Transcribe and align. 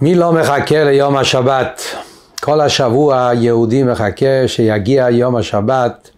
מי 0.00 0.14
לא 0.14 0.32
מחכה 0.32 0.84
ליום 0.84 1.16
השבת? 1.16 1.82
כל 2.42 2.60
השבוע 2.60 3.30
יהודי 3.34 3.82
מחכה 3.82 4.46
שיגיע 4.46 5.10
יום 5.10 5.36
השבת, 5.36 6.10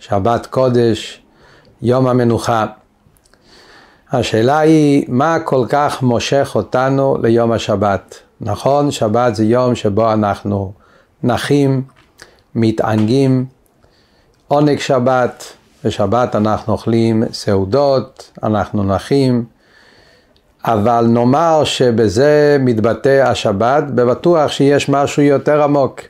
שבת 0.00 0.46
קודש, 0.46 1.22
יום 1.82 2.06
המנוחה. 2.06 2.66
השאלה 4.12 4.58
היא, 4.58 5.04
מה 5.08 5.38
כל 5.44 5.66
כך 5.68 6.02
מושך 6.02 6.52
אותנו 6.54 7.16
ליום 7.22 7.52
השבת? 7.52 8.14
נכון, 8.40 8.90
שבת 8.90 9.34
זה 9.34 9.44
יום 9.44 9.74
שבו 9.74 10.12
אנחנו 10.12 10.72
נחים, 11.22 11.82
מתענגים, 12.54 13.46
עונג 14.48 14.78
שבת, 14.78 15.44
בשבת 15.84 16.36
אנחנו 16.36 16.72
אוכלים 16.72 17.22
סעודות, 17.32 18.30
אנחנו 18.42 18.84
נחים, 18.84 19.44
אבל 20.66 21.06
נאמר 21.08 21.64
שבזה 21.64 22.56
מתבטא 22.60 23.22
השבת, 23.26 23.84
בבטוח 23.84 24.50
שיש 24.50 24.88
משהו 24.88 25.22
יותר 25.22 25.62
עמוק. 25.62 26.00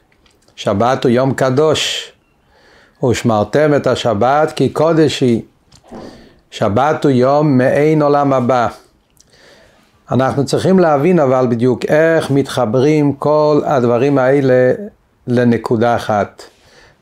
שבת 0.57 1.05
הוא 1.05 1.11
יום 1.11 1.35
קדוש, 1.35 2.13
ושמרתם 3.05 3.75
את 3.77 3.87
השבת 3.87 4.53
כי 4.53 4.69
קודש 4.69 5.21
היא. 5.21 5.43
שבת 6.51 7.05
הוא 7.05 7.13
יום 7.13 7.59
מעין 7.59 8.03
עולם 8.03 8.33
הבא. 8.33 8.69
אנחנו 10.11 10.45
צריכים 10.45 10.79
להבין 10.79 11.19
אבל 11.19 11.47
בדיוק 11.51 11.85
איך 11.85 12.30
מתחברים 12.30 13.13
כל 13.13 13.61
הדברים 13.65 14.19
האלה 14.19 14.73
לנקודה 15.27 15.97
אחת. 15.97 16.43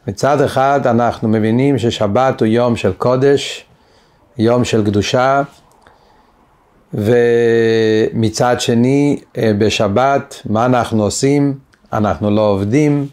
מצד 0.09 0.41
אחד 0.41 0.81
אנחנו 0.87 1.29
מבינים 1.29 1.79
ששבת 1.79 2.41
הוא 2.41 2.47
יום 2.47 2.77
של 2.77 2.93
קודש, 2.93 3.65
יום 4.39 4.65
של 4.65 4.85
קדושה, 4.85 5.43
ומצד 6.95 8.61
שני, 8.61 9.21
אה, 9.39 9.53
בשבת, 9.59 10.41
מה 10.47 10.67
אנחנו 10.67 11.03
עושים? 11.03 11.55
אנחנו 11.93 12.31
לא 12.31 12.41
עובדים, 12.41 13.07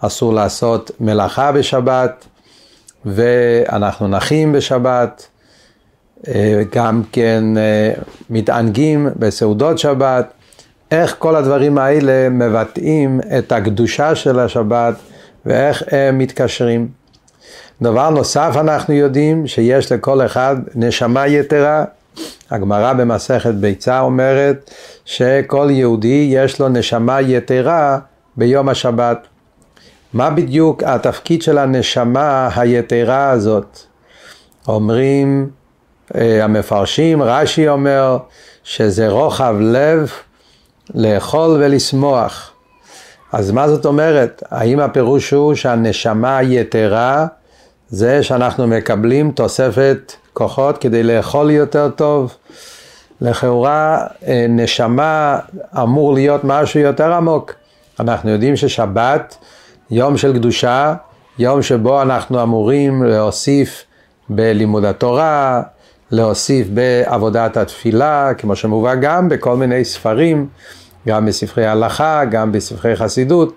אסור 0.00 0.34
לעשות 0.34 0.90
מלאכה 1.00 1.52
בשבת, 1.52 2.24
ואנחנו 3.04 4.08
נחים 4.08 4.52
בשבת, 4.52 5.26
אה, 6.28 6.62
גם 6.74 7.02
כן 7.12 7.44
אה, 7.56 7.92
מתענגים 8.30 9.08
בסעודות 9.16 9.78
שבת. 9.78 10.32
איך 10.90 11.16
כל 11.18 11.36
הדברים 11.36 11.78
האלה 11.78 12.28
מבטאים 12.28 13.20
את 13.38 13.52
הקדושה 13.52 14.14
של 14.14 14.38
השבת 14.38 14.94
ואיך 15.46 15.82
הם 15.90 16.18
מתקשרים. 16.18 16.88
דבר 17.82 18.10
נוסף 18.10 18.52
אנחנו 18.60 18.94
יודעים 18.94 19.46
שיש 19.46 19.92
לכל 19.92 20.26
אחד 20.26 20.56
נשמה 20.74 21.26
יתרה 21.26 21.84
הגמרא 22.50 22.92
במסכת 22.92 23.54
ביצה 23.54 24.00
אומרת 24.00 24.70
שכל 25.04 25.68
יהודי 25.70 26.28
יש 26.30 26.60
לו 26.60 26.68
נשמה 26.68 27.20
יתרה 27.20 27.98
ביום 28.36 28.68
השבת. 28.68 29.26
מה 30.12 30.30
בדיוק 30.30 30.82
התפקיד 30.82 31.42
של 31.42 31.58
הנשמה 31.58 32.48
היתרה 32.56 33.30
הזאת? 33.30 33.78
אומרים 34.68 35.50
אה, 36.14 36.44
המפרשים, 36.44 37.22
רש"י 37.22 37.68
אומר 37.68 38.18
שזה 38.64 39.08
רוחב 39.08 39.54
לב 39.60 40.10
לאכול 40.94 41.50
ולשמוח. 41.50 42.52
אז 43.32 43.50
מה 43.50 43.68
זאת 43.68 43.86
אומרת? 43.86 44.42
האם 44.50 44.80
הפירוש 44.80 45.30
הוא 45.30 45.54
שהנשמה 45.54 46.36
היתרה 46.36 47.26
זה 47.88 48.22
שאנחנו 48.22 48.66
מקבלים 48.66 49.30
תוספת 49.30 50.12
כוחות 50.36 50.78
כדי 50.78 51.02
לאכול 51.02 51.50
יותר 51.50 51.88
טוב. 51.88 52.36
לכאורה 53.20 54.06
אה, 54.26 54.46
נשמה 54.48 55.38
אמור 55.82 56.14
להיות 56.14 56.40
משהו 56.44 56.80
יותר 56.80 57.12
עמוק. 57.12 57.52
אנחנו 58.00 58.30
יודעים 58.30 58.56
ששבת, 58.56 59.36
יום 59.90 60.16
של 60.16 60.32
קדושה, 60.32 60.94
יום 61.38 61.62
שבו 61.62 62.02
אנחנו 62.02 62.42
אמורים 62.42 63.02
להוסיף 63.02 63.84
בלימוד 64.28 64.84
התורה, 64.84 65.62
להוסיף 66.10 66.66
בעבודת 66.68 67.56
התפילה, 67.56 68.34
כמו 68.38 68.56
שמובא 68.56 68.94
גם 68.94 69.28
בכל 69.28 69.56
מיני 69.56 69.84
ספרים, 69.84 70.46
גם 71.08 71.26
בספרי 71.26 71.66
הלכה, 71.66 72.24
גם 72.24 72.52
בספרי 72.52 72.96
חסידות, 72.96 73.54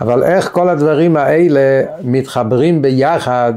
אבל 0.00 0.24
איך 0.24 0.50
כל 0.52 0.68
הדברים 0.68 1.16
האלה 1.16 1.82
מתחברים 2.02 2.82
ביחד 2.82 3.52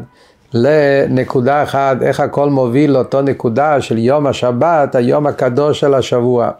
לנקודה 0.53 1.63
אחת, 1.63 2.01
איך 2.01 2.19
הכל 2.19 2.49
מוביל 2.49 2.91
לאותו 2.91 3.21
נקודה 3.21 3.81
של 3.81 3.97
יום 3.97 4.27
השבת, 4.27 4.95
היום 4.95 5.27
הקדוש 5.27 5.79
של 5.79 5.93
השבוע. 5.93 6.51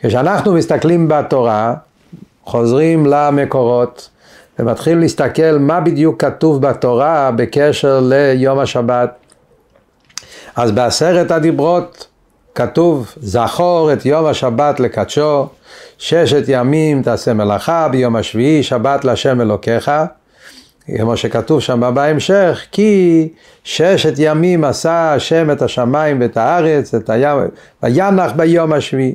כשאנחנו 0.00 0.54
מסתכלים 0.54 1.08
בתורה, 1.08 1.74
חוזרים 2.44 3.06
למקורות 3.06 4.08
ומתחילים 4.58 5.00
להסתכל 5.00 5.58
מה 5.60 5.80
בדיוק 5.80 6.20
כתוב 6.24 6.62
בתורה 6.66 7.30
בקשר 7.36 8.00
ליום 8.02 8.58
השבת. 8.58 9.10
אז 10.56 10.72
בעשרת 10.72 11.30
הדיברות 11.30 12.06
כתוב 12.54 13.14
זכור 13.16 13.92
את 13.92 14.06
יום 14.06 14.26
השבת 14.26 14.80
לקדשו, 14.80 15.46
ששת 15.98 16.44
ימים 16.48 17.02
תעשה 17.02 17.32
מלאכה, 17.32 17.88
ביום 17.88 18.16
השביעי 18.16 18.62
שבת 18.62 19.04
להשם 19.04 19.40
אלוקיך. 19.40 19.90
כמו 20.86 21.16
שכתוב 21.16 21.60
שם 21.60 21.90
בהמשך, 21.94 22.60
כי 22.72 23.28
ששת 23.64 24.14
ימים 24.18 24.64
עשה 24.64 25.14
השם 25.14 25.50
את 25.50 25.62
השמיים 25.62 26.20
ואת 26.20 26.36
הארץ, 26.36 26.94
את 26.94 27.10
הים, 27.10 27.38
וינח 27.82 28.32
ביום 28.36 28.72
השביעי. 28.72 29.14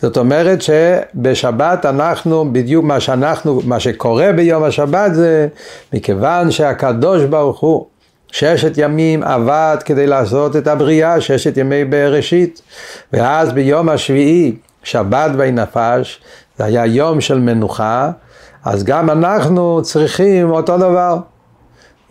זאת 0.00 0.16
אומרת 0.16 0.58
שבשבת 0.62 1.86
אנחנו, 1.86 2.52
בדיוק 2.52 2.84
מה 2.84 3.00
שאנחנו, 3.00 3.60
מה 3.64 3.80
שקורה 3.80 4.32
ביום 4.32 4.62
השבת 4.62 5.14
זה 5.14 5.48
מכיוון 5.92 6.50
שהקדוש 6.50 7.22
ברוך 7.22 7.60
הוא 7.60 7.86
ששת 8.32 8.72
ימים 8.76 9.22
עבד 9.22 9.76
כדי 9.84 10.06
לעשות 10.06 10.56
את 10.56 10.66
הבריאה, 10.66 11.20
ששת 11.20 11.56
ימי 11.56 11.84
בראשית, 11.84 12.62
ואז 13.12 13.52
ביום 13.52 13.88
השביעי, 13.88 14.54
שבת 14.82 15.30
וינפש, 15.36 16.20
זה 16.58 16.64
היה 16.64 16.86
יום 16.86 17.20
של 17.20 17.38
מנוחה, 17.38 18.10
אז 18.66 18.84
גם 18.84 19.10
אנחנו 19.10 19.80
צריכים 19.82 20.50
אותו 20.50 20.78
דבר. 20.78 21.16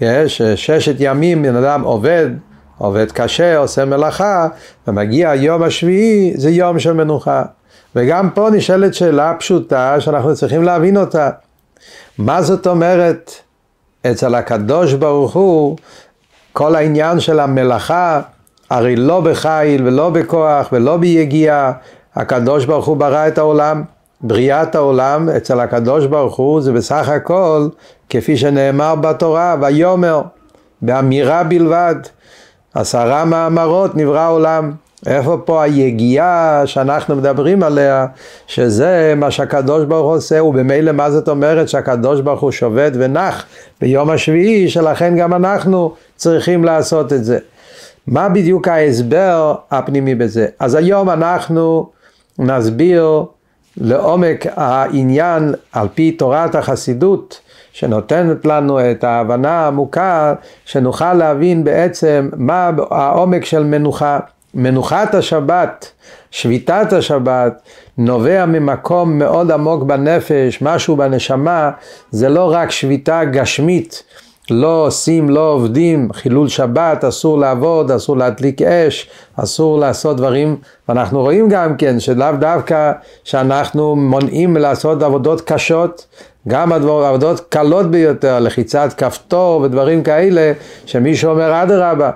יש 0.01 0.41
ששת 0.41 0.95
ימים 0.99 1.43
בן 1.43 1.55
אדם 1.55 1.81
עובד, 1.81 2.29
עובד 2.77 3.11
קשה, 3.11 3.57
עושה 3.57 3.85
מלאכה, 3.85 4.47
ומגיע 4.87 5.29
היום 5.29 5.63
השביעי, 5.63 6.33
זה 6.35 6.49
יום 6.49 6.79
של 6.79 6.93
מנוחה. 6.93 7.43
וגם 7.95 8.29
פה 8.29 8.49
נשאלת 8.51 8.93
שאלה 8.93 9.33
פשוטה 9.39 10.01
שאנחנו 10.01 10.35
צריכים 10.35 10.63
להבין 10.63 10.97
אותה. 10.97 11.29
מה 12.17 12.41
זאת 12.41 12.67
אומרת 12.67 13.31
אצל 14.11 14.35
הקדוש 14.35 14.93
ברוך 14.93 15.33
הוא 15.33 15.77
כל 16.53 16.75
העניין 16.75 17.19
של 17.19 17.39
המלאכה, 17.39 18.21
הרי 18.69 18.95
לא 18.95 19.21
בחיל 19.21 19.87
ולא 19.87 20.09
בכוח 20.09 20.67
ולא 20.71 20.97
ביגיעה, 20.97 21.71
הקדוש 22.15 22.65
ברוך 22.65 22.85
הוא 22.85 22.97
ברא 22.97 23.27
את 23.27 23.37
העולם. 23.37 23.83
בריאת 24.21 24.75
העולם 24.75 25.29
אצל 25.29 25.59
הקדוש 25.59 26.05
ברוך 26.05 26.35
הוא 26.35 26.61
זה 26.61 26.73
בסך 26.73 27.09
הכל 27.09 27.67
כפי 28.09 28.37
שנאמר 28.37 28.95
בתורה 28.95 29.55
ויאמר 29.61 30.21
באמירה 30.81 31.43
בלבד 31.43 31.95
עשרה 32.73 33.25
מאמרות 33.25 33.95
נברא 33.95 34.19
העולם. 34.19 34.71
איפה 35.05 35.37
פה 35.45 35.63
היגיעה 35.63 36.61
שאנחנו 36.65 37.15
מדברים 37.15 37.63
עליה 37.63 38.05
שזה 38.47 39.13
מה 39.17 39.31
שהקדוש 39.31 39.85
ברוך 39.85 40.05
הוא 40.05 40.15
עושה 40.15 40.43
ובמילא 40.43 40.91
מה 40.91 41.11
זאת 41.11 41.29
אומרת 41.29 41.69
שהקדוש 41.69 42.21
ברוך 42.21 42.41
הוא 42.41 42.51
שובת 42.51 42.91
ונח? 42.95 43.45
ביום 43.81 44.09
השביעי 44.09 44.69
שלכן 44.69 45.17
גם 45.17 45.33
אנחנו 45.33 45.93
צריכים 46.15 46.63
לעשות 46.63 47.13
את 47.13 47.25
זה. 47.25 47.37
מה 48.07 48.29
בדיוק 48.29 48.67
ההסבר 48.67 49.55
הפנימי 49.71 50.15
בזה? 50.15 50.47
אז 50.59 50.75
היום 50.75 51.09
אנחנו 51.09 51.89
נסביר 52.39 53.25
לעומק 53.77 54.45
העניין 54.55 55.53
על 55.71 55.87
פי 55.95 56.11
תורת 56.11 56.55
החסידות 56.55 57.41
שנותנת 57.73 58.45
לנו 58.45 58.91
את 58.91 59.03
ההבנה 59.03 59.51
העמוקה 59.51 60.33
שנוכל 60.65 61.13
להבין 61.13 61.63
בעצם 61.63 62.29
מה 62.37 62.71
העומק 62.91 63.45
של 63.45 63.63
מנוחה. 63.63 64.19
מנוחת 64.55 65.15
השבת, 65.15 65.91
שביתת 66.31 66.93
השבת, 66.93 67.61
נובע 67.97 68.45
ממקום 68.45 69.19
מאוד 69.19 69.51
עמוק 69.51 69.83
בנפש, 69.83 70.61
משהו 70.61 70.95
בנשמה, 70.95 71.71
זה 72.11 72.29
לא 72.29 72.53
רק 72.53 72.71
שביתה 72.71 73.25
גשמית 73.25 74.03
לא 74.51 74.85
עושים, 74.87 75.29
לא 75.29 75.51
עובדים, 75.51 76.13
חילול 76.13 76.47
שבת, 76.47 77.03
אסור 77.03 77.39
לעבוד, 77.39 77.91
אסור 77.91 78.17
להדליק 78.17 78.61
אש, 78.61 79.09
אסור 79.35 79.79
לעשות 79.79 80.17
דברים, 80.17 80.57
ואנחנו 80.89 81.21
רואים 81.21 81.49
גם 81.49 81.77
כן 81.77 81.99
שלאו 81.99 82.27
דווקא 82.39 82.91
שאנחנו 83.23 83.95
מונעים 83.95 84.57
לעשות 84.57 85.01
עבודות 85.01 85.41
קשות, 85.41 86.05
גם 86.47 86.73
עבודות 86.73 87.39
קלות 87.39 87.91
ביותר, 87.91 88.39
לחיצת 88.39 88.93
כפתור 88.97 89.61
ודברים 89.61 90.03
כאלה, 90.03 90.51
שמישהו 90.85 91.31
אומר 91.31 91.63
אדרבה, 91.63 92.11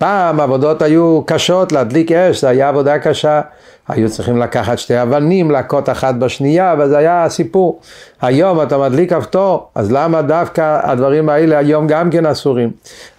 פעם 0.00 0.40
עבודות 0.40 0.82
היו 0.82 1.22
קשות, 1.26 1.72
להדליק 1.72 2.12
אש, 2.12 2.40
זה 2.40 2.48
היה 2.48 2.68
עבודה 2.68 2.98
קשה. 2.98 3.40
היו 3.88 4.10
צריכים 4.10 4.38
לקחת 4.38 4.78
שתי 4.78 5.02
אבנים, 5.02 5.50
להכות 5.50 5.88
אחת 5.88 6.14
בשנייה, 6.14 6.74
וזה 6.78 6.98
היה 6.98 7.24
הסיפור. 7.24 7.80
היום 8.22 8.62
אתה 8.62 8.78
מדליק 8.78 9.12
כפתור, 9.12 9.68
אז 9.74 9.92
למה 9.92 10.22
דווקא 10.22 10.80
הדברים 10.82 11.28
האלה 11.28 11.58
היום 11.58 11.86
גם 11.86 12.10
כן 12.10 12.26
אסורים? 12.26 12.70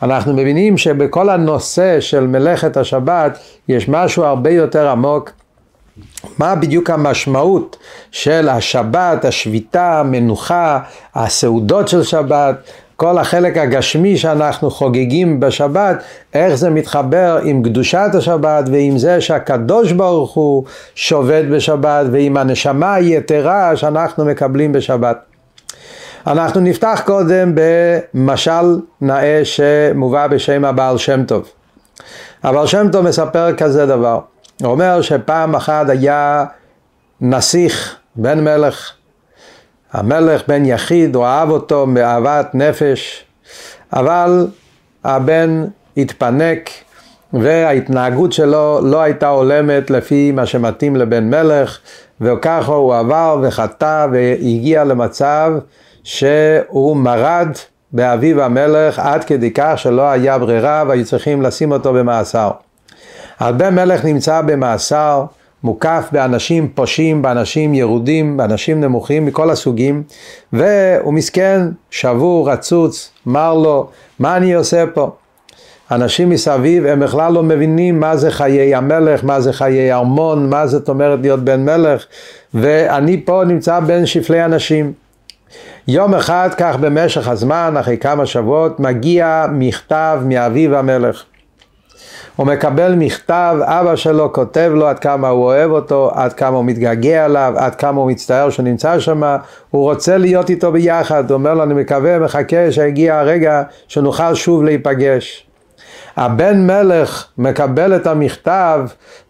אנחנו 0.04 0.34
מבינים 0.34 0.78
שבכל 0.78 1.30
הנושא 1.30 2.00
של 2.00 2.28
מלאכת 2.28 2.78
השבת 2.78 3.40
יש 3.68 3.90
משהו 3.90 4.24
הרבה 4.24 4.50
יותר 4.50 4.90
עמוק. 4.90 5.32
מה 6.38 6.56
בדיוק 6.56 6.90
המשמעות 6.90 7.78
של 8.12 8.50
השבת, 8.50 9.26
השביתה, 9.26 10.00
המנוחה, 10.00 10.80
הסעודות 11.16 11.88
של 11.88 12.04
שבת, 12.04 12.56
כל 13.02 13.18
החלק 13.18 13.58
הגשמי 13.58 14.18
שאנחנו 14.18 14.72
חוגגים 14.72 15.40
בשבת, 15.40 16.04
איך 16.34 16.56
זה 16.56 16.70
מתחבר 16.70 17.40
עם 17.44 17.64
קדושת 17.64 18.10
השבת 18.14 18.70
ועם 18.72 18.98
זה 18.98 19.22
שהקדוש 19.22 19.92
ברוך 19.92 20.34
הוא 20.34 20.64
שובת 20.96 21.46
בשבת 21.52 22.06
ועם 22.12 22.38
הנשמה 22.38 22.94
היתרה 22.94 23.76
שאנחנו 23.76 24.26
מקבלים 24.26 24.74
בשבת. 24.74 25.18
אנחנו 26.28 26.62
נפתח 26.62 27.02
קודם 27.06 27.56
במשל 27.56 28.80
נאה 29.02 29.42
שמובא 29.44 30.28
בשם 30.28 30.66
הבעל 30.66 30.98
שם 30.98 31.24
טוב. 31.24 31.50
הבעל 32.44 32.68
שם 32.68 32.88
טוב 32.92 33.06
מספר 33.06 33.56
כזה 33.56 33.86
דבר, 33.86 34.20
הוא 34.62 34.72
אומר 34.72 35.02
שפעם 35.02 35.56
אחת 35.56 35.90
היה 35.90 36.46
נסיך, 37.22 37.96
בן 38.16 38.44
מלך, 38.44 38.92
המלך 39.94 40.42
בן 40.48 40.66
יחיד, 40.66 41.16
הוא 41.16 41.26
אהב 41.26 41.50
אותו 41.50 41.88
באהבת 41.94 42.50
נפש, 42.54 43.26
אבל 43.94 44.48
הבן 45.04 45.66
התפנק 45.98 46.70
וההתנהגות 47.34 48.34
שלו 48.34 48.80
לא 48.84 49.02
הייתה 49.02 49.28
הולמת 49.28 49.90
לפי 49.90 50.32
מה 50.32 50.46
שמתאים 50.46 50.96
לבן 50.96 51.30
מלך, 51.30 51.80
וככה 52.22 52.74
הוא 52.74 52.96
עבר 52.96 53.40
וחטא 53.42 54.08
והגיע 54.12 54.84
למצב 54.84 55.54
שהוא 56.04 56.98
מרד 56.98 57.50
באביו 57.92 58.42
המלך 58.42 59.00
עד 59.00 59.24
כדי 59.24 59.52
כך 59.54 59.74
שלא 59.76 60.10
היה 60.10 60.38
ברירה 60.38 60.84
והיו 60.88 61.06
צריכים 61.06 61.42
לשים 61.42 61.72
אותו 61.72 61.94
במאסר. 61.94 62.52
הרבה 63.40 63.70
מלך 63.70 64.06
נמצא 64.06 64.42
במאסר 64.42 65.26
מוקף 65.64 66.10
באנשים 66.12 66.68
פושעים, 66.76 67.22
באנשים 67.22 67.74
ירודים, 67.74 68.38
באנשים 68.38 68.82
נמוכים 68.82 69.26
מכל 69.26 69.50
הסוגים, 69.50 70.04
והוא 70.54 71.14
מסכן, 71.14 71.62
שבור, 71.90 72.52
רצוץ, 72.52 73.12
מר 73.26 73.54
לו, 73.54 73.88
מה 74.20 74.38
אני 74.38 74.54
עושה 74.54 74.84
פה? 74.94 75.12
אנשים 75.92 76.30
מסביב 76.30 76.86
הם 76.86 77.00
בכלל 77.00 77.34
לא 77.34 77.44
מבינים 77.44 78.00
מה 78.00 78.18
זה 78.18 78.32
חיי 78.32 78.76
המלך, 78.76 79.24
מה 79.24 79.42
זה 79.42 79.54
חיי 79.54 79.94
ארמון, 79.94 80.50
מה 80.50 80.68
זאת 80.68 80.90
אומרת 80.90 81.20
להיות 81.22 81.40
בן 81.40 81.66
מלך, 81.66 82.06
ואני 82.54 83.26
פה 83.26 83.44
נמצא 83.48 83.80
בין 83.80 84.06
שפלי 84.06 84.46
אנשים. 84.46 84.94
יום 85.88 86.16
אחד, 86.16 86.50
כך 86.58 86.76
במשך 86.80 87.28
הזמן, 87.28 87.74
אחרי 87.80 87.98
כמה 87.98 88.26
שבועות, 88.26 88.80
מגיע 88.80 89.46
מכתב 89.52 90.22
מאביו 90.26 90.78
המלך. 90.78 91.24
הוא 92.36 92.48
מקבל 92.48 92.96
מכתב, 92.96 93.56
אבא 93.62 93.96
שלו 93.96 94.34
כותב 94.34 94.72
לו 94.76 94.88
עד 94.88 95.00
כמה 95.00 95.30
הוא 95.30 95.44
אוהב 95.44 95.72
אותו, 95.72 96.12
עד 96.14 96.34
כמה 96.34 96.58
הוא 96.58 96.66
מתגעגע 96.66 97.26
אליו, 97.26 97.54
עד 97.58 97.76
כמה 97.76 98.02
הוא 98.02 98.12
מצטער 98.12 98.50
שהוא 98.50 98.64
נמצא 98.64 99.00
שם, 99.00 99.24
הוא 99.72 99.84
רוצה 99.84 100.18
להיות 100.18 100.50
איתו 100.50 100.72
ביחד, 100.72 101.32
הוא 101.32 101.38
אומר 101.38 101.54
לו 101.54 101.64
אני 101.64 101.74
מקווה, 101.74 102.20
מחכה 102.20 102.72
שיגיע 102.72 103.20
הרגע 103.20 103.64
שנוכל 103.88 104.36
שוב 104.36 104.64
להיפגש. 104.64 105.48
הבן 106.18 106.68
מלך 106.68 107.28
מקבל 107.38 107.96
את 107.96 108.08
המכתב 108.08 108.82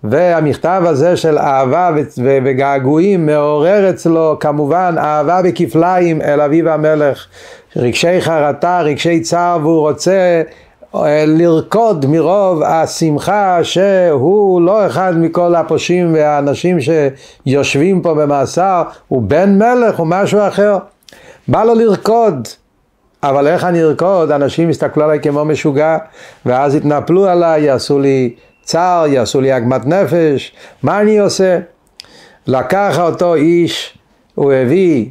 והמכתב 0.03 0.83
הזה 0.85 1.17
של 1.17 1.37
אהבה 1.37 1.91
וגעגועים 2.23 3.25
מעורר 3.25 3.89
אצלו 3.89 4.37
כמובן 4.39 4.95
אהבה 4.97 5.41
בכפליים 5.41 6.21
אל 6.21 6.41
אביו 6.41 6.69
המלך 6.69 7.25
רגשי 7.75 8.21
חרטה, 8.21 8.81
רגשי 8.81 9.19
צער 9.19 9.59
והוא 9.61 9.79
רוצה 9.79 10.41
לרקוד 11.27 12.05
מרוב 12.05 12.63
השמחה 12.63 13.63
שהוא 13.63 14.61
לא 14.61 14.85
אחד 14.87 15.13
מכל 15.17 15.55
הפושעים 15.55 16.13
והאנשים 16.13 16.77
שיושבים 16.81 18.01
פה 18.01 18.13
במאסר, 18.13 18.83
הוא 19.07 19.21
בן 19.21 19.57
מלך, 19.57 19.99
הוא 19.99 20.07
משהו 20.07 20.47
אחר. 20.47 20.77
בא 21.47 21.63
לו 21.63 21.75
לרקוד, 21.75 22.47
אבל 23.23 23.47
איך 23.47 23.63
אני 23.63 23.83
ארקוד? 23.83 24.31
אנשים 24.31 24.69
יסתכלו 24.69 25.03
עליי 25.03 25.19
כמו 25.19 25.45
משוגע, 25.45 25.97
ואז 26.45 26.75
יתנפלו 26.75 27.27
עליי, 27.27 27.61
יעשו 27.61 27.99
לי 27.99 28.35
צער, 28.63 29.07
יעשו 29.07 29.41
לי 29.41 29.51
עגמת 29.51 29.85
נפש, 29.85 30.53
מה 30.83 31.01
אני 31.01 31.19
עושה? 31.19 31.59
לקח 32.47 32.99
אותו 32.99 33.35
איש, 33.35 33.97
הוא 34.35 34.53
הביא 34.53 35.09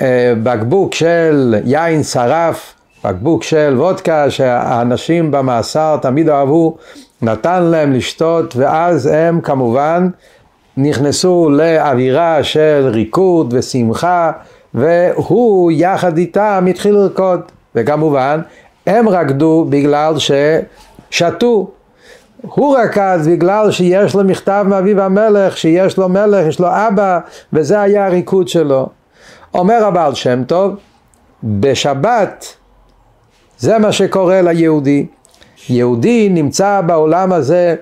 אה, 0.00 0.32
בקבוק 0.42 0.94
של 0.94 1.54
יין 1.64 2.02
שרף, 2.02 2.75
בקבוק 3.06 3.42
של 3.42 3.74
וודקה 3.78 4.30
שהאנשים 4.30 5.30
במאסר 5.30 5.96
תמיד 6.02 6.28
אהבו, 6.28 6.76
נתן 7.22 7.62
להם 7.62 7.92
לשתות 7.92 8.56
ואז 8.56 9.06
הם 9.06 9.40
כמובן 9.40 10.08
נכנסו 10.76 11.50
לאווירה 11.50 12.44
של 12.44 12.90
ריקוד 12.92 13.54
ושמחה 13.56 14.32
והוא 14.74 15.72
יחד 15.74 16.18
איתם 16.18 16.66
התחיל 16.70 16.94
לרקוד 16.94 17.40
וכמובן 17.74 18.40
הם 18.86 19.08
רקדו 19.08 19.66
בגלל 19.68 20.14
ששתו 20.18 21.70
הוא 22.42 22.76
רקד 22.78 23.18
בגלל 23.26 23.70
שיש 23.70 24.14
לו 24.14 24.24
מכתב 24.24 24.64
מאביו 24.68 25.00
המלך, 25.00 25.56
שיש 25.56 25.98
לו 25.98 26.08
מלך, 26.08 26.46
יש 26.46 26.60
לו 26.60 26.68
אבא, 26.68 27.18
וזה 27.52 27.80
היה 27.80 28.06
הריקוד 28.06 28.48
שלו. 28.48 28.88
אומר 29.54 29.84
הבעל 29.84 30.14
שם 30.14 30.44
טוב, 30.44 30.74
בשבת 31.44 32.56
זה 33.58 33.78
מה 33.78 33.92
שקורה 33.92 34.42
ליהודי. 34.42 35.06
יהודי 35.68 36.28
נמצא 36.28 36.80
בעולם 36.86 37.32
הזה 37.32 37.74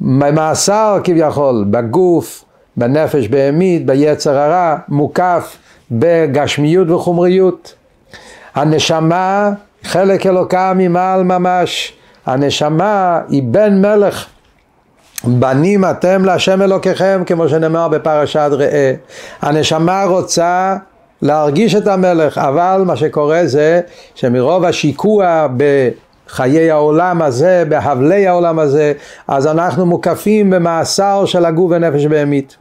במאסר 0.00 0.98
כביכול, 1.04 1.64
בגוף, 1.70 2.44
בנפש 2.76 3.28
בהמית, 3.28 3.86
ביצר 3.86 4.38
הרע, 4.38 4.76
מוקף 4.88 5.56
בגשמיות 5.90 6.90
וחומריות. 6.90 7.74
הנשמה, 8.54 9.50
חלק 9.84 10.26
אלוקה 10.26 10.72
ממעל 10.76 11.24
ממש. 11.24 11.92
הנשמה 12.26 13.20
היא 13.28 13.42
בן 13.42 13.80
מלך. 13.80 14.26
בנים 15.24 15.84
אתם 15.84 16.24
להשם 16.24 16.62
אלוקיכם, 16.62 17.22
כמו 17.26 17.48
שנאמר 17.48 17.88
בפרשת 17.88 18.50
ראה. 18.52 18.94
הנשמה 19.42 20.04
רוצה 20.04 20.76
להרגיש 21.22 21.74
את 21.74 21.86
המלך, 21.86 22.38
אבל 22.38 22.82
מה 22.86 22.96
שקורה 22.96 23.46
זה 23.46 23.80
שמרוב 24.14 24.64
השיקוע 24.64 25.46
בחיי 25.56 26.70
העולם 26.70 27.22
הזה, 27.22 27.64
בהבלי 27.68 28.26
העולם 28.26 28.58
הזה, 28.58 28.92
אז 29.28 29.46
אנחנו 29.46 29.86
מוקפים 29.86 30.50
במאסר 30.50 31.24
של 31.26 31.44
הגוף 31.44 31.70
ונפש 31.70 32.06
בהמית. 32.06 32.56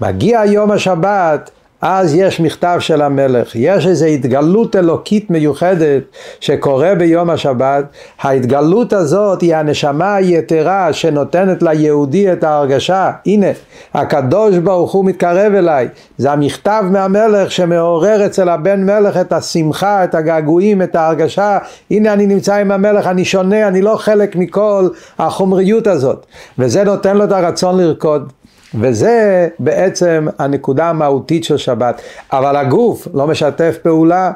מגיע 0.00 0.42
יום 0.46 0.70
השבת, 0.70 1.50
אז 1.82 2.14
יש 2.14 2.40
מכתב 2.40 2.76
של 2.80 3.02
המלך, 3.02 3.56
יש 3.56 3.86
איזו 3.86 4.06
התגלות 4.06 4.76
אלוקית 4.76 5.30
מיוחדת 5.30 6.02
שקורה 6.40 6.94
ביום 6.94 7.30
השבת, 7.30 7.84
ההתגלות 8.20 8.92
הזאת 8.92 9.40
היא 9.40 9.56
הנשמה 9.56 10.14
היתרה 10.14 10.92
שנותנת 10.92 11.62
ליהודי 11.62 12.32
את 12.32 12.44
ההרגשה, 12.44 13.10
הנה 13.26 13.46
הקדוש 13.94 14.56
ברוך 14.56 14.92
הוא 14.92 15.04
מתקרב 15.04 15.54
אליי, 15.54 15.88
זה 16.18 16.32
המכתב 16.32 16.84
מהמלך 16.90 17.50
שמעורר 17.50 18.26
אצל 18.26 18.48
הבן 18.48 18.84
מלך 18.84 19.16
את 19.16 19.32
השמחה, 19.32 20.04
את 20.04 20.14
הגעגועים, 20.14 20.82
את 20.82 20.96
ההרגשה, 20.96 21.58
הנה 21.90 22.12
אני 22.12 22.26
נמצא 22.26 22.54
עם 22.54 22.70
המלך, 22.70 23.06
אני 23.06 23.24
שונה, 23.24 23.68
אני 23.68 23.82
לא 23.82 23.96
חלק 23.96 24.36
מכל 24.36 24.88
החומריות 25.18 25.86
הזאת, 25.86 26.26
וזה 26.58 26.84
נותן 26.84 27.16
לו 27.16 27.24
את 27.24 27.32
הרצון 27.32 27.80
לרקוד. 27.80 28.32
וזה 28.74 29.48
בעצם 29.58 30.26
הנקודה 30.38 30.88
המהותית 30.88 31.44
של 31.44 31.56
שבת. 31.56 32.02
אבל 32.32 32.56
הגוף 32.56 33.08
לא 33.14 33.26
משתף 33.26 33.76
פעולה. 33.82 34.32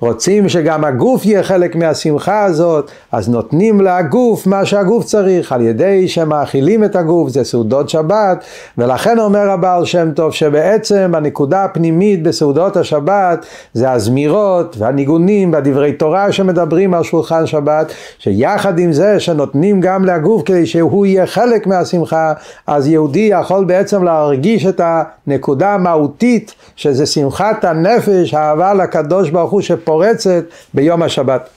רוצים 0.00 0.48
שגם 0.48 0.84
הגוף 0.84 1.24
יהיה 1.24 1.42
חלק 1.42 1.76
מהשמחה 1.76 2.44
הזאת, 2.44 2.90
אז 3.12 3.28
נותנים 3.28 3.80
לגוף 3.80 4.46
מה 4.46 4.64
שהגוף 4.64 5.04
צריך, 5.04 5.52
על 5.52 5.60
ידי 5.60 6.08
שמאכילים 6.08 6.84
את 6.84 6.96
הגוף, 6.96 7.28
זה 7.28 7.44
סעודות 7.44 7.88
שבת, 7.88 8.44
ולכן 8.78 9.18
אומר 9.18 9.50
הבעל 9.50 9.84
שם 9.84 10.10
טוב 10.14 10.32
שבעצם 10.32 11.12
הנקודה 11.14 11.64
הפנימית 11.64 12.22
בסעודות 12.22 12.76
השבת 12.76 13.46
זה 13.74 13.90
הזמירות 13.90 14.76
והניגונים 14.78 15.52
והדברי 15.52 15.92
תורה 15.92 16.32
שמדברים 16.32 16.94
על 16.94 17.02
שולחן 17.02 17.46
שבת, 17.46 17.92
שיחד 18.18 18.78
עם 18.78 18.92
זה 18.92 19.20
שנותנים 19.20 19.80
גם 19.80 20.04
לגוף 20.04 20.42
כדי 20.44 20.66
שהוא 20.66 21.06
יהיה 21.06 21.26
חלק 21.26 21.66
מהשמחה, 21.66 22.32
אז 22.66 22.88
יהודי 22.88 23.28
יכול 23.32 23.64
בעצם 23.72 24.04
להרגיש 24.04 24.66
את 24.66 24.80
הנקודה 24.84 25.74
המהותית 25.74 26.54
שזה 26.76 27.06
שמחת 27.06 27.64
הנפש, 27.64 28.34
האהבה 28.34 28.74
לקדוש 28.74 29.30
ברוך 29.30 29.50
הוא 29.50 29.60
שפורצת 29.60 30.44
ביום 30.74 31.02
השבת. 31.02 31.48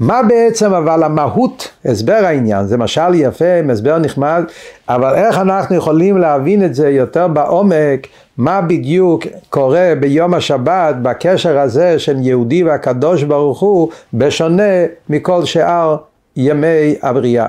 מה 0.00 0.22
בעצם 0.22 0.72
אבל 0.72 1.02
המהות, 1.02 1.70
הסבר 1.84 2.20
העניין, 2.24 2.66
זה 2.66 2.76
משל 2.76 3.14
יפה, 3.14 3.72
הסבר 3.72 3.98
נחמד, 3.98 4.44
אבל 4.88 5.14
איך 5.14 5.38
אנחנו 5.38 5.76
יכולים 5.76 6.18
להבין 6.18 6.64
את 6.64 6.74
זה 6.74 6.90
יותר 6.90 7.28
בעומק, 7.28 8.06
מה 8.38 8.60
בדיוק 8.60 9.22
קורה 9.50 9.92
ביום 10.00 10.34
השבת 10.34 10.94
בקשר 11.02 11.58
הזה 11.58 11.98
של 11.98 12.16
יהודי 12.20 12.64
והקדוש 12.64 13.22
ברוך 13.22 13.60
הוא, 13.60 13.88
בשונה 14.14 14.72
מכל 15.08 15.44
שאר 15.44 15.96
ימי 16.36 16.94
הבריאה. 17.02 17.46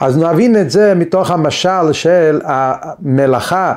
אז 0.00 0.18
נבין 0.18 0.56
את 0.56 0.70
זה 0.70 0.94
מתוך 0.94 1.30
המשל 1.30 1.92
של 1.92 2.40
המלאכה 2.44 3.74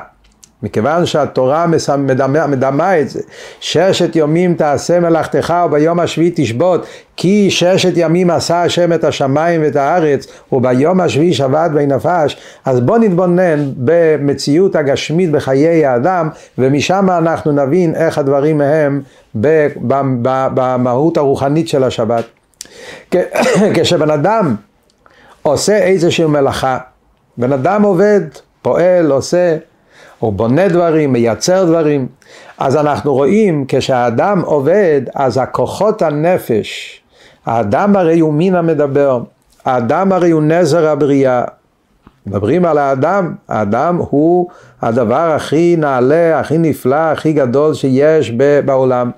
מכיוון 0.62 1.06
שהתורה 1.06 1.66
מדמה, 1.98 2.46
מדמה 2.46 3.00
את 3.00 3.08
זה, 3.08 3.20
ששת 3.60 4.16
יומים 4.16 4.54
תעשה 4.54 5.00
מלאכתך 5.00 5.54
וביום 5.66 6.00
השביעי 6.00 6.32
תשבות, 6.34 6.86
כי 7.16 7.50
ששת 7.50 7.92
ימים 7.96 8.30
עשה 8.30 8.62
השם 8.62 8.92
את 8.92 9.04
השמיים 9.04 9.62
ואת 9.62 9.76
הארץ, 9.76 10.26
וביום 10.52 11.00
השביעי 11.00 11.34
שבת 11.34 11.70
ונפש, 11.74 12.36
אז 12.64 12.80
בוא 12.80 12.98
נתבונן 12.98 13.70
במציאות 13.76 14.76
הגשמית 14.76 15.30
בחיי 15.30 15.86
האדם, 15.86 16.28
ומשם 16.58 17.08
אנחנו 17.10 17.52
נבין 17.52 17.94
איך 17.94 18.18
הדברים 18.18 18.60
הם 18.60 19.02
במהות 20.54 21.16
הרוחנית 21.16 21.68
של 21.68 21.84
השבת. 21.84 22.24
כשבן 23.74 24.10
אדם 24.10 24.54
עושה 25.42 25.76
איזושהי 25.76 26.26
מלאכה, 26.26 26.78
בן 27.36 27.52
אדם 27.52 27.82
עובד, 27.82 28.20
פועל, 28.62 29.10
עושה, 29.10 29.56
הוא 30.18 30.32
בונה 30.32 30.68
דברים, 30.68 31.12
מייצר 31.12 31.64
דברים. 31.64 32.06
אז 32.58 32.76
אנחנו 32.76 33.14
רואים 33.14 33.64
כשהאדם 33.68 34.42
עובד, 34.44 35.02
אז 35.14 35.38
הכוחות 35.38 36.02
הנפש, 36.02 37.00
האדם 37.46 37.96
הרי 37.96 38.18
הוא 38.18 38.32
מין 38.32 38.54
המדבר, 38.54 39.22
האדם 39.64 40.12
הרי 40.12 40.30
הוא 40.30 40.42
נזר 40.42 40.88
הבריאה. 40.88 41.44
מדברים 42.26 42.64
על 42.64 42.78
האדם, 42.78 43.34
האדם 43.48 43.96
הוא 43.96 44.48
הדבר 44.82 45.32
הכי 45.36 45.76
נעלה, 45.78 46.40
הכי 46.40 46.58
נפלא, 46.58 46.96
הכי 46.96 47.32
גדול 47.32 47.74
שיש 47.74 48.32
בעולם. 48.64 49.10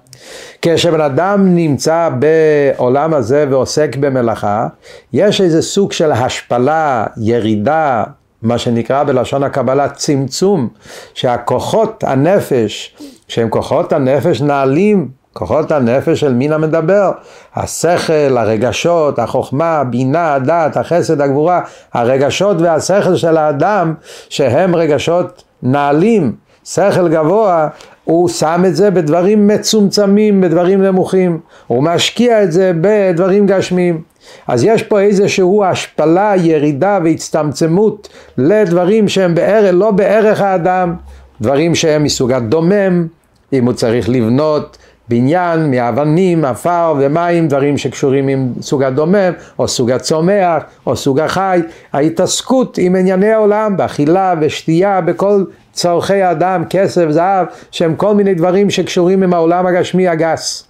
כשבן 0.62 1.00
אדם 1.00 1.54
נמצא 1.54 2.08
בעולם 2.18 3.14
הזה 3.14 3.46
ועוסק 3.50 3.96
במלאכה, 3.96 4.66
יש 5.12 5.40
איזה 5.40 5.62
סוג 5.62 5.92
של 5.92 6.12
השפלה, 6.12 7.06
ירידה, 7.16 8.04
מה 8.42 8.58
שנקרא 8.58 9.04
בלשון 9.04 9.42
הקבלה 9.42 9.88
צמצום, 9.88 10.68
שהכוחות 11.14 12.04
הנפש, 12.06 12.96
שהם 13.28 13.48
כוחות 13.48 13.92
הנפש 13.92 14.40
נעלים, 14.40 15.08
כוחות 15.32 15.72
הנפש 15.72 16.20
של 16.20 16.32
מין 16.32 16.52
המדבר, 16.52 17.10
השכל, 17.54 18.38
הרגשות, 18.38 19.18
החוכמה, 19.18 19.78
הבינה, 19.78 20.34
הדת, 20.34 20.76
החסד, 20.76 21.20
הגבורה, 21.20 21.60
הרגשות 21.92 22.56
והשכל 22.60 23.16
של 23.16 23.36
האדם, 23.36 23.94
שהם 24.28 24.76
רגשות 24.76 25.42
נעלים, 25.62 26.32
שכל 26.64 27.08
גבוה, 27.08 27.68
הוא 28.10 28.28
שם 28.28 28.62
את 28.66 28.76
זה 28.76 28.90
בדברים 28.90 29.48
מצומצמים, 29.48 30.40
בדברים 30.40 30.82
נמוכים, 30.82 31.40
הוא 31.66 31.82
משקיע 31.82 32.42
את 32.42 32.52
זה 32.52 32.72
בדברים 32.80 33.46
גשמיים. 33.46 34.02
אז 34.48 34.64
יש 34.64 34.82
פה 34.82 35.00
איזשהו 35.00 35.64
השפלה, 35.64 36.32
ירידה 36.36 36.98
והצטמצמות 37.04 38.08
לדברים 38.38 39.08
שהם 39.08 39.34
בערך, 39.34 39.74
לא 39.74 39.90
בערך 39.90 40.40
האדם, 40.40 40.94
דברים 41.40 41.74
שהם 41.74 42.02
מסוג 42.02 42.32
הדומם, 42.32 43.06
אם 43.52 43.64
הוא 43.64 43.72
צריך 43.72 44.08
לבנות 44.08 44.78
בניין 45.10 45.70
מאבנים, 45.70 46.44
עפר 46.44 46.94
ומים, 46.98 47.48
דברים 47.48 47.78
שקשורים 47.78 48.28
עם 48.28 48.52
סוג 48.60 48.82
הדומם, 48.82 49.32
או 49.58 49.68
סוג 49.68 49.90
הצומח, 49.90 50.62
או 50.86 50.96
סוג 50.96 51.20
החי, 51.20 51.60
ההתעסקות 51.92 52.78
עם 52.78 52.96
ענייני 52.96 53.32
העולם, 53.32 53.76
באכילה, 53.76 54.34
ושתייה, 54.40 55.00
בכל 55.00 55.44
צורכי 55.72 56.22
האדם, 56.22 56.64
כסף, 56.70 57.10
זהב, 57.10 57.46
שהם 57.70 57.96
כל 57.96 58.14
מיני 58.14 58.34
דברים 58.34 58.70
שקשורים 58.70 59.22
עם 59.22 59.34
העולם 59.34 59.66
הגשמי 59.66 60.08
הגס. 60.08 60.64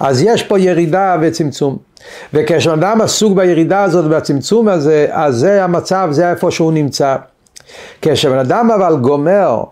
אז 0.00 0.22
יש 0.22 0.42
פה 0.42 0.58
ירידה 0.58 1.16
וצמצום. 1.20 1.76
וכשאדם 2.34 3.00
עסוק 3.00 3.36
בירידה 3.36 3.82
הזאת 3.82 4.04
והצמצום 4.10 4.68
הזה, 4.68 5.06
אז 5.10 5.36
זה 5.36 5.64
המצב, 5.64 6.08
זה 6.10 6.30
איפה 6.30 6.50
שהוא 6.50 6.72
נמצא. 6.72 7.16
כשבן 8.02 8.38
אדם 8.38 8.70
אבל 8.70 8.96
גומר, 8.96 9.62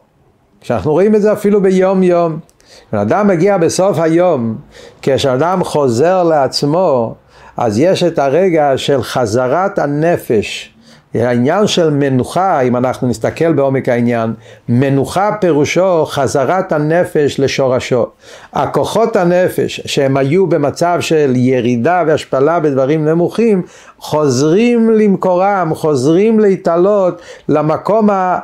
כשאנחנו 0.61 0.93
רואים 0.93 1.15
את 1.15 1.23
זה 1.23 1.33
אפילו 1.33 1.63
ביום 1.63 2.03
יום, 2.03 2.39
כשבן 2.89 2.99
אדם 3.01 3.29
מגיע 3.29 3.59
בסוף 3.59 3.99
היום, 3.99 4.57
כשאדם 5.03 5.65
חוזר 5.65 6.23
לעצמו, 6.23 7.15
אז 7.57 7.79
יש 7.79 8.03
את 8.03 8.19
הרגע 8.19 8.73
של 8.77 9.03
חזרת 9.03 9.79
הנפש 9.79 10.75
העניין 11.15 11.67
של 11.67 11.91
מנוחה, 11.91 12.61
אם 12.61 12.77
אנחנו 12.77 13.09
נסתכל 13.09 13.53
בעומק 13.53 13.89
העניין, 13.89 14.35
מנוחה 14.69 15.31
פירושו 15.41 16.07
חזרת 16.07 16.73
הנפש 16.73 17.41
לשורשו. 17.41 18.07
הכוחות 18.53 19.17
הנפש 19.17 19.81
שהם 19.87 20.17
היו 20.17 20.47
במצב 20.47 20.97
של 21.01 21.33
ירידה 21.37 22.03
והשפלה 22.07 22.61
בדברים 22.61 23.05
נמוכים, 23.05 23.63
חוזרים 23.99 24.91
למקורם, 24.91 25.73
חוזרים 25.75 26.41
להתעלות 26.41 27.21
למקום 27.49 28.11
ה... 28.11 28.39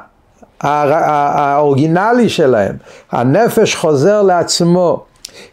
האורגינלי 0.63 2.29
שלהם, 2.29 2.77
הנפש 3.13 3.75
חוזר 3.75 4.23
לעצמו, 4.23 5.05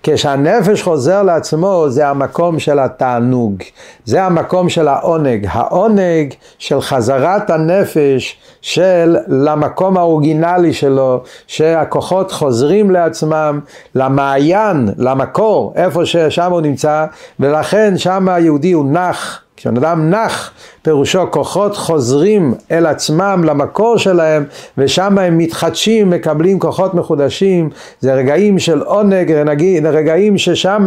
כשהנפש 0.03 0.81
חוזר 0.81 1.23
לעצמו 1.23 1.85
זה 1.89 2.07
המקום 2.07 2.59
של 2.59 2.79
התענוג, 2.79 3.63
זה 4.05 4.23
המקום 4.23 4.69
של 4.69 4.87
העונג, 4.87 5.47
העונג 5.49 6.33
של 6.59 6.81
חזרת 6.81 7.49
הנפש 7.49 8.37
של 8.61 9.17
למקום 9.27 9.97
האורגינלי 9.97 10.73
שלו, 10.73 11.23
שהכוחות 11.47 12.31
חוזרים 12.31 12.91
לעצמם, 12.91 13.59
למעיין, 13.95 14.89
למקור, 14.97 15.73
איפה 15.75 16.05
ששם 16.05 16.51
הוא 16.51 16.61
נמצא, 16.61 17.05
ולכן 17.39 17.97
שם 17.97 18.29
היהודי 18.29 18.71
הוא 18.71 18.85
נח, 18.91 19.41
כשבן 19.57 19.77
אדם 19.77 20.09
נח 20.09 20.51
פירושו 20.87 21.31
כוחות 21.31 21.75
חוזרים 21.77 22.53
אל 22.71 22.85
עצמם 22.85 23.41
למקור 23.45 23.97
שלהם 23.97 24.43
ושם 24.77 25.17
הם 25.17 25.37
מתחדשים, 25.37 26.09
מקבלים 26.09 26.59
כוחות 26.59 26.93
מחודשים, 26.93 27.69
זה 27.99 28.13
רגעים 28.13 28.59
של 28.59 28.81
עונג, 28.81 29.31
רגעים 29.85 30.37
ששם 30.37 30.85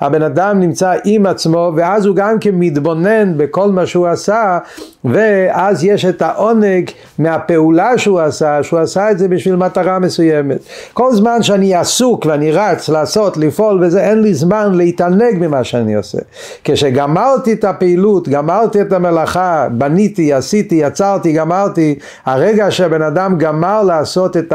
הבן 0.00 0.22
אדם 0.22 0.60
נמצא 0.60 0.94
עם 1.04 1.26
עצמו 1.26 1.72
ואז 1.76 2.06
הוא 2.06 2.16
גם 2.16 2.38
כן 2.38 2.50
מתבונן 2.54 3.38
בכל 3.38 3.70
מה 3.70 3.86
שהוא 3.86 4.06
עשה 4.06 4.58
ואז 5.04 5.84
יש 5.84 6.04
את 6.04 6.22
העונג 6.22 6.90
מהפעולה 7.18 7.98
שהוא 7.98 8.20
עשה, 8.20 8.62
שהוא 8.62 8.80
עשה 8.80 9.10
את 9.10 9.18
זה 9.18 9.28
בשביל 9.28 9.56
מטרה 9.56 9.98
מסוימת. 9.98 10.58
כל 10.92 11.14
זמן 11.14 11.42
שאני 11.42 11.74
עסוק 11.74 12.26
ואני 12.26 12.52
רץ 12.52 12.88
לעשות, 12.88 13.36
לפעול 13.36 13.84
וזה, 13.84 14.00
אין 14.00 14.22
לי 14.22 14.34
זמן 14.34 14.74
להתענג 14.74 15.36
ממה 15.40 15.64
שאני 15.64 15.94
עושה. 15.94 16.18
כשגמרתי 16.64 17.52
את 17.52 17.64
הפעילות, 17.64 18.28
גמרתי 18.28 18.80
את 18.80 18.92
המלאכה 18.92 19.39
מלאכה, 19.40 19.68
בניתי, 19.72 20.32
עשיתי, 20.32 20.74
יצרתי, 20.74 21.32
גמרתי, 21.32 21.94
הרגע 22.26 22.70
שהבן 22.70 23.02
אדם 23.02 23.38
גמר 23.38 23.82
לעשות 23.82 24.36
את 24.36 24.52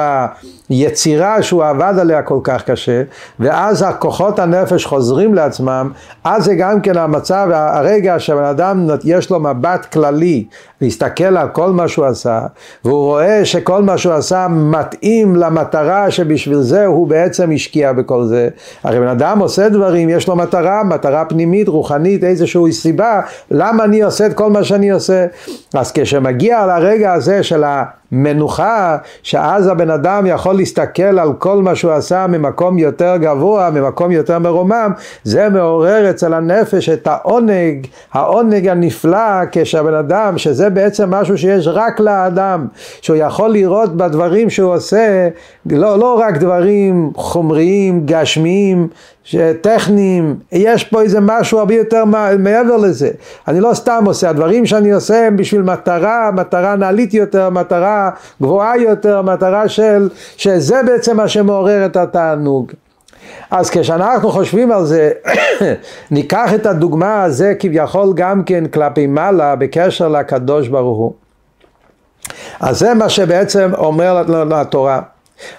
היצירה 0.70 1.44
שהוא 1.44 1.66
עבד 1.66 1.94
עליה 2.00 2.22
כל 2.22 2.40
כך 2.44 2.64
קשה, 2.64 3.02
ואז 3.40 3.82
הכוחות 3.88 4.40
הנפש 4.40 4.86
חוזרים 4.86 5.34
לעצמם, 5.34 5.92
אז 6.24 6.44
זה 6.44 6.56
גם 6.56 6.82
כן 6.82 6.98
המצב, 6.98 7.48
הרגע 7.52 8.16
שהבן 8.20 8.44
אדם 8.44 8.88
יש 9.04 9.30
לו 9.30 9.40
מבט 9.40 9.86
כללי, 9.86 10.46
להסתכל 10.82 11.38
על 11.38 11.48
כל 11.50 11.70
מה 11.70 11.88
שהוא 11.88 12.06
עשה, 12.06 12.42
והוא 12.86 13.06
רואה 13.06 13.46
שכל 13.46 13.82
מה 13.82 13.98
שהוא 13.98 14.14
עשה 14.14 14.48
מתאים 14.50 15.36
למטרה 15.36 16.12
שבשביל 16.12 16.62
זה 16.62 16.86
הוא 16.86 17.08
בעצם 17.08 17.52
השקיע 17.52 17.94
בכל 17.94 18.26
זה. 18.26 18.50
הרי 18.84 19.00
בן 19.00 19.08
אדם 19.08 19.40
עושה 19.40 19.70
דברים, 19.70 20.10
יש 20.10 20.28
לו 20.28 20.36
מטרה, 20.36 20.84
מטרה 20.84 21.26
פנימית, 21.26 21.68
רוחנית, 21.68 22.24
איזושהי 22.24 22.72
סיבה, 22.72 23.22
למה 23.52 23.84
אני 23.84 24.02
עושה 24.02 24.26
את 24.26 24.34
כל 24.34 24.50
מה 24.50 24.64
שאני 24.64 24.92
עושה. 24.92 25.26
אז 25.74 25.92
כשמגיע 25.92 26.66
לרגע 26.66 27.14
הזה 27.14 27.44
של 27.44 27.64
המנוחה, 28.16 28.98
שאז 29.24 29.68
הבן 29.68 29.90
אדם 29.90 30.26
יכול 30.26 30.56
להסתכל 30.56 31.20
על 31.20 31.34
כל 31.34 31.62
מה 31.62 31.76
שהוא 31.76 31.92
עשה 31.92 32.28
ממקום 32.28 32.78
יותר 32.78 33.18
גבוה, 33.18 33.70
ממקום 33.70 34.12
יותר 34.12 34.40
מרומם, 34.40 34.92
זה 35.24 35.50
מעורר 35.50 36.10
אצל 36.10 36.34
הנפש 36.34 36.90
את 36.90 37.08
העונג, 37.08 37.88
העונג 38.14 38.68
הנפלא 38.68 39.46
כשהבן 39.52 39.94
אדם, 39.94 40.38
שזה 40.38 40.70
בעצם 40.70 41.10
משהו 41.10 41.38
שיש 41.38 41.68
רק 41.68 42.00
לאדם, 42.00 42.68
שהוא 43.02 43.18
יכול 43.18 43.50
לראות 43.50 43.98
בדברים 43.98 44.50
שהוא 44.50 44.74
עושה, 44.74 45.28
לא, 45.66 46.00
לא 46.00 46.20
רק 46.20 46.38
דברים 46.38 47.12
חומריים, 47.16 48.02
גשמיים, 48.06 48.88
טכניים, 49.62 50.36
יש 50.52 50.84
פה 50.84 51.02
איזה 51.02 51.20
משהו 51.22 51.60
הרבה 51.60 51.76
יותר 51.76 52.06
מעבר 52.40 52.78
לזה. 52.78 53.10
אני 53.48 53.60
לא 53.60 53.74
סתם 53.74 54.04
עושה, 54.06 54.30
הדברים 54.30 54.66
שאני 54.66 54.92
עושה 54.92 55.28
הם 55.28 55.38
בשביל 55.38 55.62
מטרה, 55.62 56.32
מטרה 56.34 56.76
נעלית 56.76 57.14
יותר, 57.14 57.50
מטרה 57.50 58.10
גבוהה 58.42 58.78
יותר, 58.78 59.22
מטרה 59.22 59.68
של, 59.68 60.10
שזה 60.38 60.84
בעצם 60.86 61.18
מה 61.18 61.28
שמעורר 61.28 61.86
את 61.86 61.98
התענוג. 61.98 62.72
אז 63.52 63.70
כשאנחנו 63.70 64.32
חושבים 64.32 64.72
על 64.72 64.86
זה, 64.86 65.12
ניקח 66.12 66.54
את 66.56 66.66
הדוגמה 66.66 67.24
הזה 67.24 67.54
כביכול 67.60 68.14
גם 68.16 68.44
כן 68.44 68.68
כלפי 68.68 69.08
מעלה 69.08 69.56
בקשר 69.56 70.08
לקדוש 70.08 70.68
ברוך 70.68 70.98
הוא. 70.98 71.14
אז 72.60 72.80
זה 72.80 72.94
מה 72.94 73.10
שבעצם 73.10 73.72
אומר 73.78 74.24
לנו 74.28 74.56
התורה. 74.56 75.02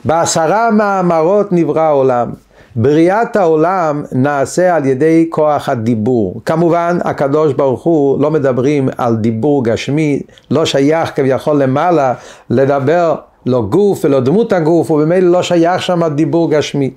בעשרה 0.04 0.70
מאמרות 0.70 1.52
נברא 1.52 1.80
העולם. 1.80 2.45
בריאת 2.76 3.36
העולם 3.36 4.02
נעשה 4.12 4.76
על 4.76 4.86
ידי 4.86 5.26
כוח 5.30 5.68
הדיבור. 5.68 6.40
כמובן, 6.44 6.98
הקדוש 7.04 7.52
ברוך 7.52 7.82
הוא 7.82 8.20
לא 8.20 8.30
מדברים 8.30 8.88
על 8.96 9.16
דיבור 9.16 9.64
גשמי, 9.64 10.20
לא 10.50 10.64
שייך 10.64 11.16
כביכול 11.16 11.62
למעלה 11.62 12.14
לדבר 12.50 13.14
לא 13.46 13.62
גוף 13.62 14.04
ולא 14.04 14.20
דמות 14.20 14.52
הגוף, 14.52 14.90
ובמילא 14.90 15.30
לא 15.30 15.42
שייך 15.42 15.82
שם 15.82 16.14
דיבור 16.14 16.50
גשמי. 16.50 16.90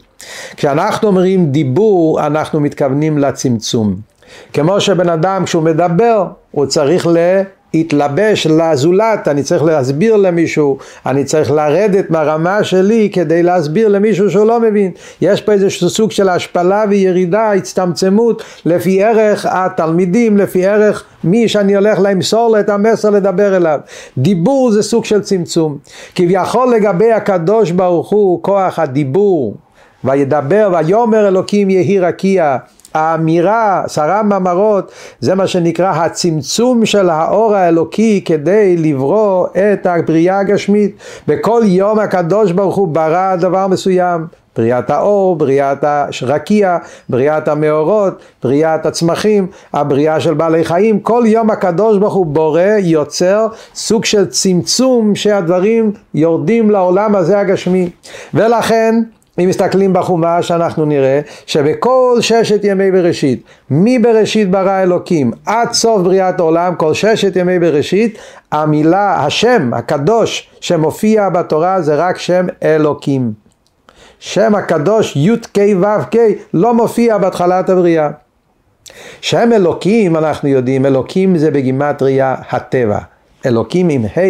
כשאנחנו 0.55 1.07
אומרים 1.07 1.45
דיבור, 1.51 2.25
אנחנו 2.25 2.59
מתכוונים 2.59 3.17
לצמצום. 3.17 3.95
כמו 4.53 4.81
שבן 4.81 5.09
אדם 5.09 5.45
כשהוא 5.45 5.63
מדבר, 5.63 6.25
הוא 6.51 6.65
צריך 6.65 7.07
להתלבש 7.73 8.47
לזולת, 8.47 9.27
אני 9.27 9.43
צריך 9.43 9.63
להסביר 9.63 10.15
למישהו, 10.15 10.77
אני 11.05 11.23
צריך 11.23 11.51
לרדת 11.51 12.09
מהרמה 12.09 12.63
שלי 12.63 13.09
כדי 13.13 13.43
להסביר 13.43 13.87
למישהו 13.87 14.31
שהוא 14.31 14.45
לא 14.45 14.59
מבין. 14.59 14.91
יש 15.21 15.41
פה 15.41 15.51
איזשהו 15.51 15.89
סוג 15.89 16.11
של 16.11 16.29
השפלה 16.29 16.83
וירידה, 16.89 17.51
הצטמצמות, 17.51 18.43
לפי 18.65 19.03
ערך 19.03 19.45
התלמידים, 19.49 20.37
לפי 20.37 20.65
ערך 20.65 21.03
מי 21.23 21.47
שאני 21.47 21.75
הולך 21.75 21.99
למסור 22.01 22.49
לו 22.49 22.59
את 22.59 22.69
המסר 22.69 23.09
לדבר 23.09 23.57
אליו. 23.57 23.79
דיבור 24.17 24.71
זה 24.71 24.83
סוג 24.83 25.05
של 25.05 25.21
צמצום. 25.21 25.77
כביכול 26.15 26.73
לגבי 26.75 27.11
הקדוש 27.11 27.71
ברוך 27.71 28.09
הוא, 28.09 28.43
כוח 28.43 28.79
הדיבור, 28.79 29.55
וידבר 30.03 30.71
ויאמר 30.73 31.27
אלוקים 31.27 31.69
יהי 31.69 31.99
רקיע 31.99 32.57
האמירה, 32.93 33.81
עשרה 33.85 34.23
מאמרות, 34.23 34.91
זה 35.19 35.35
מה 35.35 35.47
שנקרא 35.47 35.91
הצמצום 35.91 36.85
של 36.85 37.09
האור 37.09 37.55
האלוקי 37.55 38.21
כדי 38.25 38.77
לברוא 38.77 39.47
את 39.47 39.85
הבריאה 39.85 40.39
הגשמית. 40.39 40.95
בכל 41.27 41.61
יום 41.65 41.99
הקדוש 41.99 42.51
ברוך 42.51 42.75
הוא 42.75 42.87
ברא 42.87 43.35
דבר 43.35 43.67
מסוים. 43.67 44.27
בריאת 44.57 44.89
האור, 44.89 45.35
בריאת 45.35 45.83
הרקיע, 46.21 46.77
בריאת 47.09 47.47
המאורות, 47.47 48.13
בריאת 48.43 48.85
הצמחים, 48.85 49.47
הבריאה 49.73 50.19
של 50.19 50.33
בעלי 50.33 50.63
חיים, 50.63 50.99
כל 50.99 51.23
יום 51.25 51.49
הקדוש 51.49 51.97
ברוך 51.97 52.13
הוא 52.13 52.25
בורא, 52.25 52.61
יוצר 52.79 53.47
סוג 53.75 54.05
של 54.05 54.25
צמצום 54.25 55.15
שהדברים 55.15 55.91
יורדים 56.13 56.71
לעולם 56.71 57.15
הזה 57.15 57.39
הגשמי. 57.39 57.89
ולכן 58.33 59.01
אם 59.39 59.49
מסתכלים 59.49 59.93
בחומש 59.93 60.51
אנחנו 60.51 60.85
נראה 60.85 61.19
שבכל 61.45 62.17
ששת 62.21 62.63
ימי 62.63 62.91
בראשית, 62.91 63.43
מבראשית 63.69 64.51
ברא 64.51 64.81
אלוקים 64.83 65.31
עד 65.45 65.71
סוף 65.71 66.01
בריאת 66.01 66.39
העולם, 66.39 66.75
כל 66.75 66.93
ששת 66.93 67.35
ימי 67.35 67.59
בראשית, 67.59 68.17
המילה, 68.51 69.25
השם 69.25 69.73
הקדוש 69.73 70.49
שמופיע 70.61 71.29
בתורה 71.29 71.81
זה 71.81 71.95
רק 71.95 72.17
שם 72.17 72.45
אלוקים. 72.63 73.31
שם 74.19 74.55
הקדוש 74.55 75.15
י"ק 75.15 75.57
ו"ק 75.81 76.15
לא 76.53 76.73
מופיע 76.73 77.17
בהתחלת 77.17 77.69
הבריאה. 77.69 78.09
שם 79.21 79.49
אלוקים 79.53 80.15
אנחנו 80.15 80.49
יודעים, 80.49 80.85
אלוקים 80.85 81.37
זה 81.37 81.51
בגימטריה 81.51 82.35
הטבע. 82.49 82.99
אלוקים 83.45 83.89
עם 83.89 84.05
ה', 84.05 84.21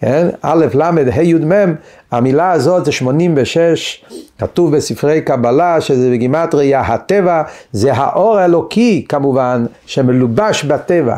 כן? 0.00 0.28
א', 0.42 0.66
ל', 0.74 0.82
ה', 0.82 1.22
י', 1.22 1.34
מ', 1.34 1.74
המילה 2.10 2.52
הזאת 2.52 2.84
זה 2.84 2.92
86, 2.92 4.04
כתוב 4.38 4.76
בספרי 4.76 5.20
קבלה 5.20 5.80
שזה 5.80 6.10
בגימטריה 6.10 6.80
הטבע, 6.80 7.42
זה 7.72 7.92
האור 7.92 8.38
האלוקי 8.38 9.04
כמובן, 9.08 9.64
שמלובש 9.86 10.64
בטבע. 10.64 11.16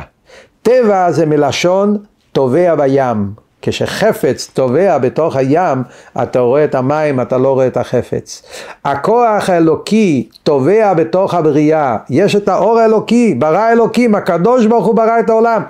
טבע 0.62 1.10
זה 1.10 1.26
מלשון 1.26 1.98
טובע 2.32 2.74
בים, 2.74 3.43
כשחפץ 3.66 4.50
טובע 4.54 4.98
בתוך 4.98 5.36
הים, 5.36 5.82
אתה 6.22 6.40
רואה 6.40 6.64
את 6.64 6.74
המים, 6.74 7.20
אתה 7.20 7.38
לא 7.38 7.52
רואה 7.52 7.66
את 7.66 7.76
החפץ. 7.76 8.42
הכוח 8.84 9.50
האלוקי 9.50 10.28
טובע 10.42 10.94
בתוך 10.94 11.34
הבריאה, 11.34 11.96
יש 12.10 12.36
את 12.36 12.48
האור 12.48 12.78
האלוקי, 12.78 13.34
ברא 13.34 13.72
אלוקים, 13.72 14.14
הקדוש 14.14 14.66
ברוך 14.66 14.86
הוא 14.86 14.94
ברא 14.94 15.20
את 15.20 15.30
העולם, 15.30 15.62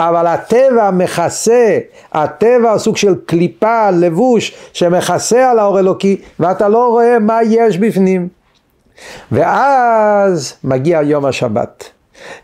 אבל 0.00 0.26
הטבע 0.26 0.90
מכסה, 0.90 1.78
הטבע 2.12 2.78
סוג 2.78 2.96
של 2.96 3.14
קליפה, 3.26 3.90
לבוש, 3.90 4.54
שמכסה 4.72 5.50
על 5.50 5.58
האור 5.58 5.76
האלוקי, 5.76 6.20
ואתה 6.40 6.68
לא 6.68 6.88
רואה 6.88 7.18
מה 7.18 7.38
יש 7.42 7.78
בפנים. 7.78 8.28
ואז 9.32 10.54
מגיע 10.64 11.02
יום 11.02 11.24
השבת. 11.24 11.90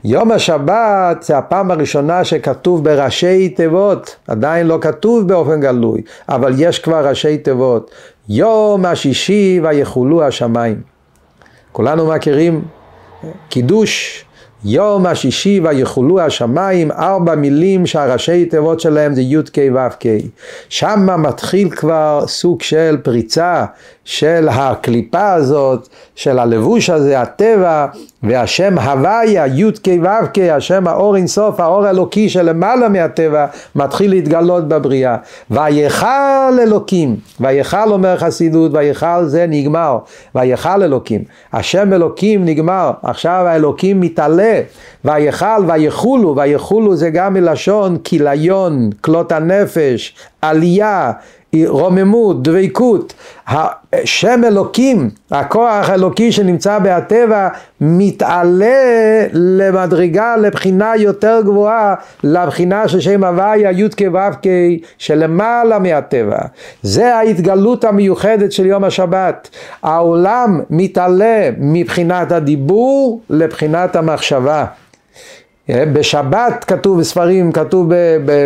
יום 0.05 0.33
השבת 0.33 1.23
זה 1.23 1.39
הפעם 1.39 1.71
הראשונה 1.71 2.25
שכתוב 2.25 2.85
בראשי 2.85 3.49
תיבות, 3.49 4.17
עדיין 4.29 4.67
לא 4.67 4.79
כתוב 4.81 5.29
באופן 5.29 5.61
גלוי, 5.61 6.03
אבל 6.29 6.53
יש 6.59 6.79
כבר 6.79 7.09
ראשי 7.09 7.39
תיבות. 7.39 7.91
יום 8.29 8.85
השישי 8.85 9.61
ויחולו 9.63 10.23
השמיים. 10.23 10.81
כולנו 11.73 12.07
מכירים 12.07 12.65
קידוש, 13.49 14.25
יום 14.65 15.07
השישי 15.07 15.61
ויחולו 15.65 16.21
השמיים, 16.21 16.91
ארבע 16.93 17.35
מילים 17.35 17.87
שהראשי 17.87 18.47
תיבות 18.47 18.81
שלהם 18.81 19.15
זה 19.15 19.23
י"ק 19.23 19.59
ו"ק. 19.75 20.05
שמה 20.69 21.17
מתחיל 21.17 21.71
כבר 21.71 22.25
סוג 22.27 22.63
של 22.63 22.97
פריצה 23.03 23.65
של 24.09 24.49
הקליפה 24.51 25.33
הזאת, 25.33 25.89
של 26.15 26.39
הלבוש 26.39 26.91
הזה, 26.91 27.21
הטבע, 27.21 27.87
והשם 28.23 28.79
הוויה, 28.79 29.47
י"ק 29.47 29.89
ו"ק, 30.03 30.39
השם 30.53 30.89
האור 30.89 31.17
אינסוף, 31.17 31.61
האור 31.61 31.87
האלוקי 31.87 32.29
שלמעלה 32.29 32.89
מהטבע, 32.89 33.47
מתחיל 33.75 34.11
להתגלות 34.11 34.69
בבריאה. 34.69 35.17
ויכל 35.51 36.59
אלוקים, 36.63 37.17
ויכל 37.41 37.91
אומר 37.93 38.17
חסידות, 38.17 38.71
ויכל 38.75 39.25
זה 39.25 39.47
נגמר, 39.49 39.99
ויכל 40.35 40.83
אלוקים. 40.83 41.25
השם 41.53 41.93
אלוקים 41.93 42.45
נגמר, 42.45 42.91
עכשיו 43.03 43.45
האלוקים 43.47 44.01
מתעלה, 44.01 44.61
ויכל 45.05 45.65
ויכולו, 45.67 46.37
ויכולו 46.37 46.97
זה 46.97 47.11
גם 47.11 47.35
מלשון 47.35 47.97
כיליון, 48.05 48.91
כלות 49.01 49.33
הנפש, 49.33 50.15
עלייה, 50.43 51.13
רוממות, 51.67 52.43
דבקות, 52.43 53.15
שם 54.05 54.41
אלוקים, 54.47 55.11
הכוח 55.31 55.89
האלוקי 55.89 56.33
שנמצא 56.33 56.79
בהטבע, 56.79 57.49
מתעלה 57.81 59.27
למדרגה, 59.33 60.37
לבחינה 60.37 60.93
יותר 60.97 61.41
גבוהה, 61.45 61.95
לבחינה 62.25 62.89
של 62.89 63.01
שם 63.01 63.25
הוויה, 63.25 63.71
י"ק 63.71 64.01
ו"ק, 64.13 64.43
שלמעלה 64.99 65.79
מהטבע. 65.79 66.39
זה 66.83 67.15
ההתגלות 67.15 67.85
המיוחדת 67.85 68.53
של 68.53 68.67
יום 68.67 68.85
השבת. 68.85 69.49
העולם 69.83 70.61
מתעלה 70.71 71.51
מבחינת 71.59 72.33
הדיבור 72.33 73.21
לבחינת 73.31 73.97
המחשבה. 73.97 74.65
אה, 75.71 75.85
בשבת 75.93 76.65
כתוב 76.65 77.01
בספרים, 77.01 77.53
כתוב 77.53 77.89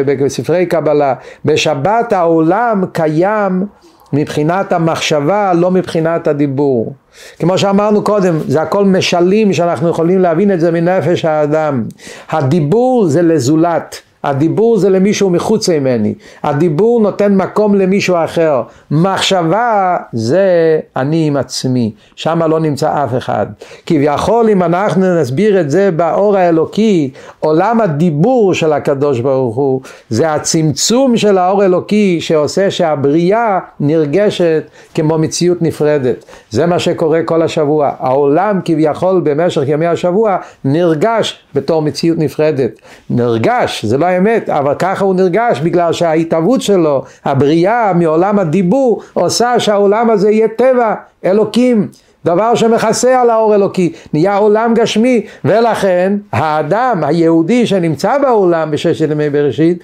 בספרי 0.07 0.67
קבלה, 0.67 1.15
בשבת 1.45 2.13
העולם 2.13 2.85
קיים 2.93 3.67
מבחינת 4.13 4.73
המחשבה, 4.73 5.53
לא 5.55 5.71
מבחינת 5.71 6.29
הדיבור. 6.29 6.95
כמו 7.39 7.59
שאמרנו 7.59 8.05
קודם, 8.05 8.39
זה 8.49 8.63
הכל 8.63 8.85
משלים 8.85 9.53
שאנחנו 9.53 9.89
יכולים 9.89 10.19
להבין 10.19 10.53
את 10.53 10.61
זה 10.61 10.71
מנפש 10.71 11.25
האדם. 11.25 11.85
הדיבור 12.31 13.07
זה 13.07 13.23
לזולת. 13.23 14.03
הדיבור 14.25 14.79
זה 14.79 14.91
למישהו 14.91 15.31
מחוץ 15.31 15.69
ממני, 15.69 16.15
הדיבור 16.43 17.01
נותן 17.01 17.35
מקום 17.35 17.75
למישהו 17.75 18.17
אחר, 18.25 18.63
מחשבה 18.91 19.97
זה 20.13 20.81
אני 20.97 21.27
עם 21.27 21.37
עצמי, 21.37 21.93
שם 22.17 22.43
לא 22.43 22.61
נמצא 22.61 23.05
אף 23.05 23.17
אחד. 23.19 23.47
כביכול 23.87 24.49
אם 24.49 24.63
אנחנו 24.63 25.21
נסביר 25.21 25.61
את 25.61 25.71
זה 25.71 25.91
באור 25.91 26.37
האלוקי, 26.37 27.11
עולם 27.41 27.81
הדיבור 27.81 28.55
של 28.55 28.73
הקדוש 28.73 29.21
ברוך 29.21 29.57
הוא, 29.57 29.81
זה 30.11 30.33
הצמצום 30.33 31.17
של 31.17 31.39
האור 31.39 31.63
האלוקי 31.63 32.21
שעושה 32.21 32.71
שהבריאה 32.71 33.59
נרגשת 33.81 34.63
כמו 34.95 35.19
מציאות 35.19 35.63
נפרדת. 35.63 36.25
זה 36.51 36.67
מה 36.67 36.79
שקורה 36.79 37.23
כל 37.25 37.43
השבוע. 37.43 37.91
העולם 37.99 38.61
כביכול 38.65 39.21
במשך 39.25 39.63
ימי 39.67 39.87
השבוע 39.87 40.37
נרגש 40.65 41.39
בתור 41.55 41.83
מציאות 41.83 42.19
נפרדת. 42.19 42.71
נרגש, 43.11 43.85
זה 43.85 43.99
לא 43.99 44.12
האמת, 44.13 44.49
אבל 44.51 44.75
ככה 44.79 45.05
הוא 45.05 45.15
נרגש 45.15 45.61
בגלל 45.61 45.93
שההתהוות 45.93 46.63
שלו, 46.63 47.05
הבריאה 47.25 47.93
מעולם 47.93 48.39
הדיבור, 48.39 49.03
עושה 49.13 49.61
שהעולם 49.61 50.11
הזה 50.11 50.31
יהיה 50.31 50.49
טבע, 50.49 50.95
אלוקים. 51.25 51.89
דבר 52.25 52.55
שמכסה 52.55 53.21
על 53.21 53.31
האור 53.31 53.55
אלוקי, 53.55 53.93
נהיה 54.13 54.37
עולם 54.37 54.75
גשמי, 54.75 55.27
ולכן 55.45 56.13
האדם 56.33 57.05
היהודי 57.05 57.67
שנמצא 57.67 58.19
בעולם 58.19 58.71
בששת 58.71 59.11
ימי 59.11 59.31
בראשית, 59.31 59.79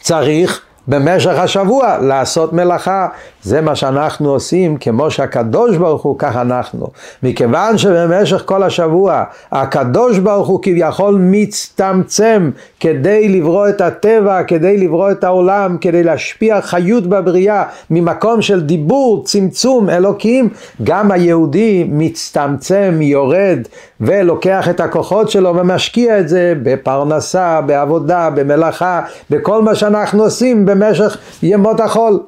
צריך 0.00 0.60
במשך 0.88 1.38
השבוע 1.38 1.98
לעשות 1.98 2.52
מלאכה, 2.52 3.08
זה 3.44 3.60
מה 3.60 3.76
שאנחנו 3.76 4.30
עושים, 4.30 4.76
כמו 4.76 5.10
שהקדוש 5.10 5.76
ברוך 5.76 6.02
הוא, 6.02 6.16
כך 6.18 6.36
אנחנו. 6.36 6.86
מכיוון 7.22 7.78
שבמשך 7.78 8.42
כל 8.44 8.62
השבוע 8.62 9.24
הקדוש 9.52 10.18
ברוך 10.18 10.48
הוא 10.48 10.62
כביכול 10.62 11.18
מצטמצם 11.20 12.50
כדי 12.80 13.28
לברוא 13.28 13.68
את 13.68 13.80
הטבע, 13.80 14.42
כדי 14.42 14.76
לברוא 14.76 15.10
את 15.10 15.24
העולם, 15.24 15.76
כדי 15.80 16.02
להשפיע 16.02 16.60
חיות 16.60 17.06
בבריאה 17.06 17.64
ממקום 17.90 18.42
של 18.42 18.60
דיבור, 18.62 19.24
צמצום, 19.24 19.90
אלוקים, 19.90 20.48
גם 20.84 21.10
היהודי 21.10 21.86
מצטמצם, 21.88 22.98
יורד 23.02 23.58
ולוקח 24.00 24.68
את 24.68 24.80
הכוחות 24.80 25.30
שלו 25.30 25.56
ומשקיע 25.56 26.20
את 26.20 26.28
זה 26.28 26.54
בפרנסה, 26.62 27.60
בעבודה, 27.60 28.30
במלאכה, 28.30 29.00
בכל 29.30 29.62
מה 29.62 29.74
שאנחנו 29.74 30.22
עושים 30.22 30.66
במשך 30.66 31.18
ימות 31.42 31.80
החול. 31.80 32.20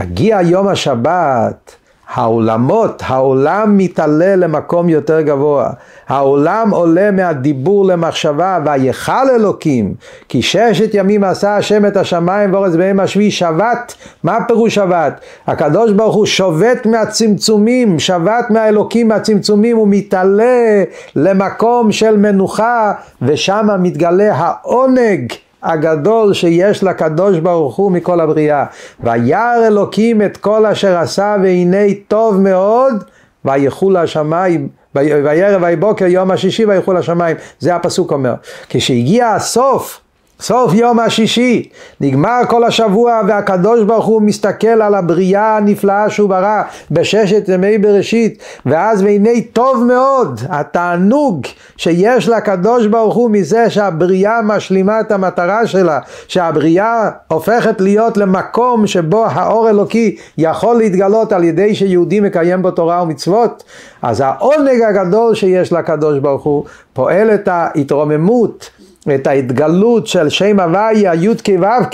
מגיע 0.00 0.38
יום 0.42 0.68
השבת, 0.68 1.76
העולמות, 2.14 3.02
העולם 3.06 3.78
מתעלה 3.78 4.36
למקום 4.36 4.88
יותר 4.88 5.20
גבוה. 5.20 5.70
העולם 6.08 6.70
עולה 6.70 7.10
מהדיבור 7.10 7.86
למחשבה, 7.86 8.58
ויכל 8.64 9.30
אלוקים, 9.34 9.94
כי 10.28 10.42
ששת 10.42 10.90
ימים 10.92 11.24
עשה 11.24 11.56
השם 11.56 11.86
את 11.86 11.96
השמיים 11.96 12.54
ואורץ 12.54 12.74
בהם 12.74 13.00
השביעי 13.00 13.30
שבת. 13.30 13.94
מה 14.22 14.38
פירוש 14.48 14.74
שבת? 14.74 15.20
הקדוש 15.46 15.92
ברוך 15.92 16.14
הוא 16.14 16.26
שובת 16.26 16.86
מהצמצומים, 16.86 17.98
שבת 17.98 18.50
מהאלוקים 18.50 19.08
מהצמצומים, 19.08 19.76
הוא 19.76 19.88
מתעלה 19.90 20.84
למקום 21.16 21.92
של 21.92 22.16
מנוחה, 22.16 22.92
ושם 23.22 23.68
מתגלה 23.78 24.34
העונג. 24.34 25.32
הגדול 25.62 26.34
שיש 26.34 26.84
לקדוש 26.84 27.38
ברוך 27.38 27.76
הוא 27.76 27.92
מכל 27.92 28.20
הבריאה. 28.20 28.64
וירא 29.00 29.66
אלוקים 29.66 30.22
את 30.22 30.36
כל 30.36 30.66
אשר 30.66 30.98
עשה 30.98 31.36
והנה 31.42 31.94
טוב 32.08 32.40
מאוד 32.40 33.04
ויחו 33.44 33.90
לשמיים 33.90 34.68
וירא 34.94 35.58
ויבוקר 35.66 36.06
יום 36.06 36.30
השישי 36.30 36.64
ויחו 36.64 36.92
לשמיים 36.92 37.36
זה 37.58 37.74
הפסוק 37.74 38.12
אומר 38.12 38.34
כשהגיע 38.68 39.28
הסוף 39.28 40.00
סוף 40.40 40.74
יום 40.74 41.00
השישי, 41.00 41.68
נגמר 42.00 42.40
כל 42.48 42.64
השבוע 42.64 43.20
והקדוש 43.28 43.82
ברוך 43.82 44.04
הוא 44.04 44.22
מסתכל 44.22 44.66
על 44.82 44.94
הבריאה 44.94 45.56
הנפלאה 45.56 46.10
שהוא 46.10 46.28
ברא 46.28 46.62
בששת 46.90 47.48
ימי 47.48 47.78
בראשית. 47.78 48.42
ואז 48.66 49.02
והנה 49.02 49.30
טוב 49.52 49.84
מאוד 49.84 50.40
התענוג 50.48 51.46
שיש 51.76 52.28
לקדוש 52.28 52.86
ברוך 52.86 53.14
הוא 53.14 53.30
מזה 53.30 53.70
שהבריאה 53.70 54.42
משלימה 54.42 55.00
את 55.00 55.12
המטרה 55.12 55.66
שלה 55.66 56.00
שהבריאה 56.28 57.10
הופכת 57.28 57.80
להיות 57.80 58.16
למקום 58.16 58.86
שבו 58.86 59.26
האור 59.26 59.70
אלוקי 59.70 60.16
יכול 60.38 60.76
להתגלות 60.76 61.32
על 61.32 61.44
ידי 61.44 61.74
שיהודי 61.74 62.20
מקיים 62.20 62.62
בו 62.62 62.70
תורה 62.70 63.02
ומצוות. 63.02 63.64
אז 64.02 64.20
העונג 64.20 64.82
הגדול 64.88 65.34
שיש 65.34 65.72
לקדוש 65.72 66.18
ברוך 66.18 66.44
הוא 66.44 66.64
פועל 66.92 67.34
את 67.34 67.48
ההתרוממות 67.48 68.70
את 69.14 69.26
ההתגלות 69.26 70.06
של 70.06 70.28
שם 70.28 70.60
הוויה, 70.60 71.14
י"ק 71.14 71.48
ו"ק, 71.60 71.90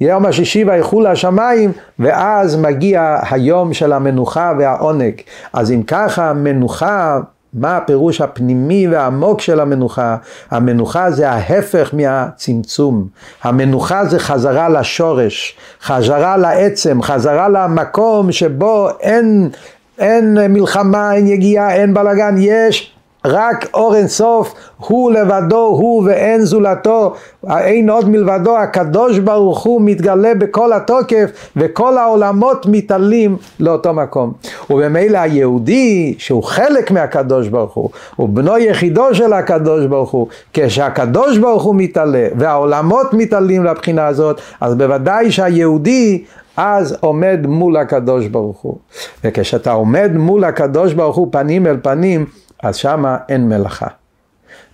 יום 0.00 0.26
השישי 0.26 0.64
ויחול 0.64 1.06
השמיים, 1.06 1.72
ואז 1.98 2.56
מגיע 2.56 3.16
היום 3.30 3.74
של 3.74 3.92
המנוחה 3.92 4.52
והעונג. 4.58 5.14
אז 5.52 5.72
אם 5.72 5.82
ככה, 5.82 6.32
מנוחה, 6.32 7.18
מה 7.54 7.76
הפירוש 7.76 8.20
הפנימי 8.20 8.88
והעמוק 8.88 9.40
של 9.40 9.60
המנוחה? 9.60 10.16
המנוחה 10.50 11.10
זה 11.10 11.30
ההפך 11.30 11.90
מהצמצום. 11.92 13.06
המנוחה 13.42 14.04
זה 14.04 14.18
חזרה 14.18 14.68
לשורש, 14.68 15.56
חזרה 15.82 16.36
לעצם, 16.36 17.02
חזרה 17.02 17.48
למקום 17.48 18.32
שבו 18.32 18.88
אין, 19.00 19.50
אין 19.98 20.38
מלחמה, 20.52 21.14
אין 21.14 21.26
יגיעה, 21.26 21.74
אין 21.74 21.94
בלאגן, 21.94 22.34
יש 22.38 22.94
רק 23.24 23.66
אור 23.74 23.96
אינסוף, 23.96 24.54
הוא 24.76 25.12
לבדו, 25.12 25.56
הוא 25.56 26.02
ואין 26.06 26.40
זולתו, 26.40 27.14
אין 27.50 27.90
עוד 27.90 28.08
מלבדו, 28.08 28.58
הקדוש 28.58 29.18
ברוך 29.18 29.62
הוא 29.62 29.80
מתגלה 29.82 30.34
בכל 30.34 30.72
התוקף 30.72 31.30
וכל 31.56 31.98
העולמות 31.98 32.66
מתעלים 32.66 33.36
לאותו 33.60 33.92
מקום. 33.92 34.32
וממילא 34.70 35.18
היהודי 35.18 36.14
שהוא 36.18 36.42
חלק 36.42 36.90
מהקדוש 36.90 37.48
ברוך 37.48 37.74
הוא, 37.74 37.90
הוא 38.16 38.28
בנו 38.28 38.58
יחידו 38.58 39.14
של 39.14 39.32
הקדוש 39.32 39.86
ברוך 39.86 40.10
הוא, 40.10 40.26
כשהקדוש 40.52 41.38
ברוך 41.38 41.62
הוא 41.62 41.74
מתעלה 41.78 42.28
והעולמות 42.38 43.06
מתעלים 43.12 43.64
לבחינה 43.64 44.06
הזאת, 44.06 44.40
אז 44.60 44.74
בוודאי 44.74 45.30
שהיהודי 45.30 46.24
אז 46.56 46.96
עומד 47.00 47.46
מול 47.46 47.76
הקדוש 47.76 48.26
ברוך 48.26 48.60
הוא. 48.60 48.76
וכשאתה 49.24 49.72
עומד 49.72 50.10
מול 50.14 50.44
הקדוש 50.44 50.92
ברוך 50.92 51.16
הוא 51.16 51.28
פנים 51.30 51.66
אל 51.66 51.76
פנים, 51.82 52.26
אז 52.62 52.76
שמה 52.76 53.16
אין 53.28 53.48
מלאכה. 53.48 53.86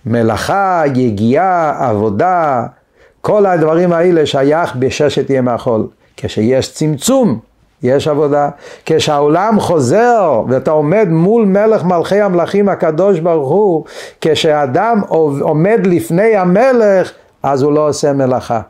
מלאכה, 0.05 0.83
יגיעה, 0.95 1.89
עבודה, 1.89 2.65
כל 3.21 3.45
הדברים 3.45 3.93
האלה 3.93 4.25
שייך 4.25 4.75
בששת 4.75 5.29
ימי 5.29 5.51
החול. 5.51 5.87
כשיש 6.17 6.73
צמצום, 6.73 7.39
יש 7.83 8.07
עבודה. 8.07 8.49
כשהעולם 8.85 9.59
חוזר 9.59 10.43
ואתה 10.47 10.71
עומד 10.71 11.07
מול 11.09 11.45
מלך 11.45 11.83
מלכי 11.83 12.21
המלכים 12.21 12.69
הקדוש 12.69 13.19
ברוך 13.19 13.49
הוא, 13.49 13.85
כשאדם 14.21 15.01
עומד 15.41 15.79
לפני 15.83 16.35
המלך, 16.35 17.11
אז 17.43 17.61
הוא 17.61 17.73
לא 17.73 17.89
עושה 17.89 18.13
מלאכה. 18.13 18.61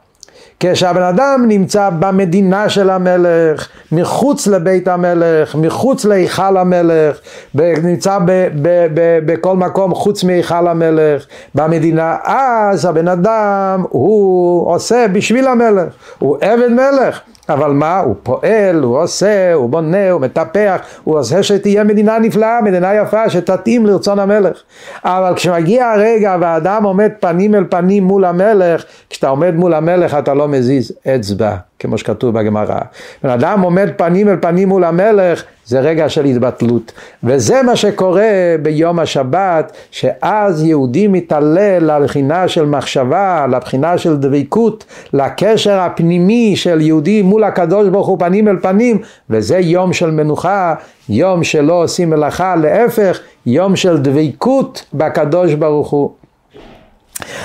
כשהבן 0.60 1.02
אדם 1.02 1.45
נמצא 1.47 1.89
במדינה 2.00 2.69
של 2.69 2.89
המלך, 2.89 3.69
מחוץ 3.91 4.47
לבית 4.47 4.88
המלך, 4.88 5.56
מחוץ 5.56 6.06
להיכל 6.06 6.58
המלך, 6.58 7.17
נמצא 7.56 8.19
ב, 8.26 8.47
ב, 8.62 8.88
ב, 8.93 9.19
בכל 9.26 9.56
מקום 9.56 9.95
חוץ 9.95 10.23
מהיכל 10.23 10.67
המלך, 10.67 11.26
במדינה, 11.56 12.17
אז 12.23 12.86
הבן 12.86 13.08
אדם 13.08 13.84
הוא 13.89 14.71
עושה 14.71 15.06
בשביל 15.13 15.47
המלך, 15.47 15.93
הוא 16.19 16.38
עבד 16.41 16.69
מלך. 16.69 17.21
אבל 17.49 17.71
מה? 17.71 17.99
הוא 17.99 18.15
פועל, 18.23 18.83
הוא 18.83 19.01
עושה, 19.01 19.53
הוא 19.53 19.69
בונה, 19.69 20.12
הוא 20.12 20.21
מטפח, 20.21 20.81
הוא 21.03 21.19
עושה 21.19 21.43
שתהיה 21.43 21.83
מדינה 21.83 22.19
נפלאה, 22.19 22.62
מדינה 22.62 22.93
יפה, 22.93 23.29
שתתאים 23.29 23.86
לרצון 23.86 24.19
המלך. 24.19 24.62
אבל 25.03 25.33
כשמגיע 25.36 25.88
הרגע 25.91 26.38
והאדם 26.41 26.83
עומד 26.83 27.10
פנים 27.19 27.55
אל 27.55 27.63
פנים 27.69 28.03
מול 28.03 28.25
המלך, 28.25 28.83
כשאתה 29.10 29.27
עומד 29.27 29.55
מול 29.55 29.73
המלך 29.73 30.13
אתה 30.13 30.33
לא 30.33 30.47
מזיז 30.47 30.91
אצבע. 31.15 31.66
כמו 31.80 31.98
שכתוב 31.98 32.40
בגמרא. 32.40 32.80
בן 33.24 33.30
אדם 33.30 33.62
עומד 33.62 33.90
פנים 33.98 34.30
אל 34.30 34.36
פנים 34.42 34.70
מול 34.70 34.84
המלך, 34.84 35.44
זה 35.66 35.80
רגע 35.80 36.10
של 36.10 36.26
התבטלות. 36.26 36.92
וזה 37.24 37.62
מה 37.63 37.76
שקורה 37.76 38.56
ביום 38.62 39.00
השבת, 39.00 39.72
שאז 39.92 40.63
יהודי 40.63 41.08
מתעלה 41.08 41.80
לבחינה 41.80 42.48
של 42.48 42.66
מחשבה, 42.66 43.46
לבחינה 43.52 43.98
של 43.98 44.18
דבקות, 44.18 44.86
לקשר 45.13 45.80
הפנימי 45.80 46.56
של 46.56 46.82
יהודי 46.82 47.22
מול 47.22 47.44
הקדוש 47.44 47.90
ברוך 47.90 48.08
הוא 48.08 48.20
פנים 48.20 48.48
אל 48.48 48.58
פנים, 48.62 49.02
וזה 49.30 49.58
יום 49.58 49.94
של 49.94 50.12
מנוחה, 50.12 50.76
יום 51.10 51.44
שלא 51.44 51.84
עושים 51.84 52.10
מלאכה, 52.10 52.56
להפך, 52.56 53.20
יום 53.46 53.76
של 53.76 53.98
דבקות 53.98 54.86
בקדוש 54.94 55.54
ברוך 55.54 55.90
הוא. 55.90 56.12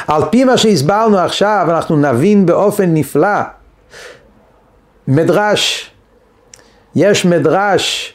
על 0.08 0.22
פי 0.30 0.44
מה 0.44 0.56
שהסברנו 0.56 1.18
עכשיו, 1.18 1.66
אנחנו 1.70 1.96
נבין 1.96 2.46
באופן 2.46 2.94
נפלא 2.94 3.38
מדרש, 5.08 5.90
יש 6.94 7.26
מדרש, 7.26 8.14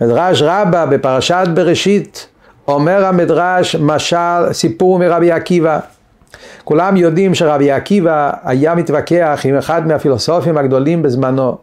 מדרש 0.00 0.42
רבה 0.42 0.86
בפרשת 0.86 1.44
בראשית, 1.54 2.28
אומר 2.68 3.06
המדרש 3.06 3.76
משל, 3.76 4.52
סיפור 4.52 4.98
מרבי 4.98 5.32
עקיבא. 5.32 5.78
כולם 6.64 6.96
יודעים 6.96 7.34
שרבי 7.34 7.70
עקיבא 7.70 8.30
היה 8.44 8.74
מתווכח 8.74 9.40
עם 9.44 9.56
אחד 9.56 9.86
מהפילוסופים 9.86 10.58
הגדולים 10.58 11.02
בזמנו, 11.02 11.58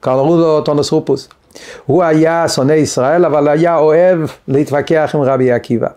קראו 0.00 0.36
לו 0.36 0.60
טונוס 0.60 0.92
רופוס. 0.92 1.28
הוא 1.86 2.04
היה 2.04 2.48
שונא 2.48 2.72
ישראל, 2.72 3.24
אבל 3.24 3.48
היה 3.48 3.76
אוהב 3.76 4.18
להתווכח 4.48 5.10
עם 5.14 5.22
רבי 5.22 5.52
עקיבא. 5.52 5.88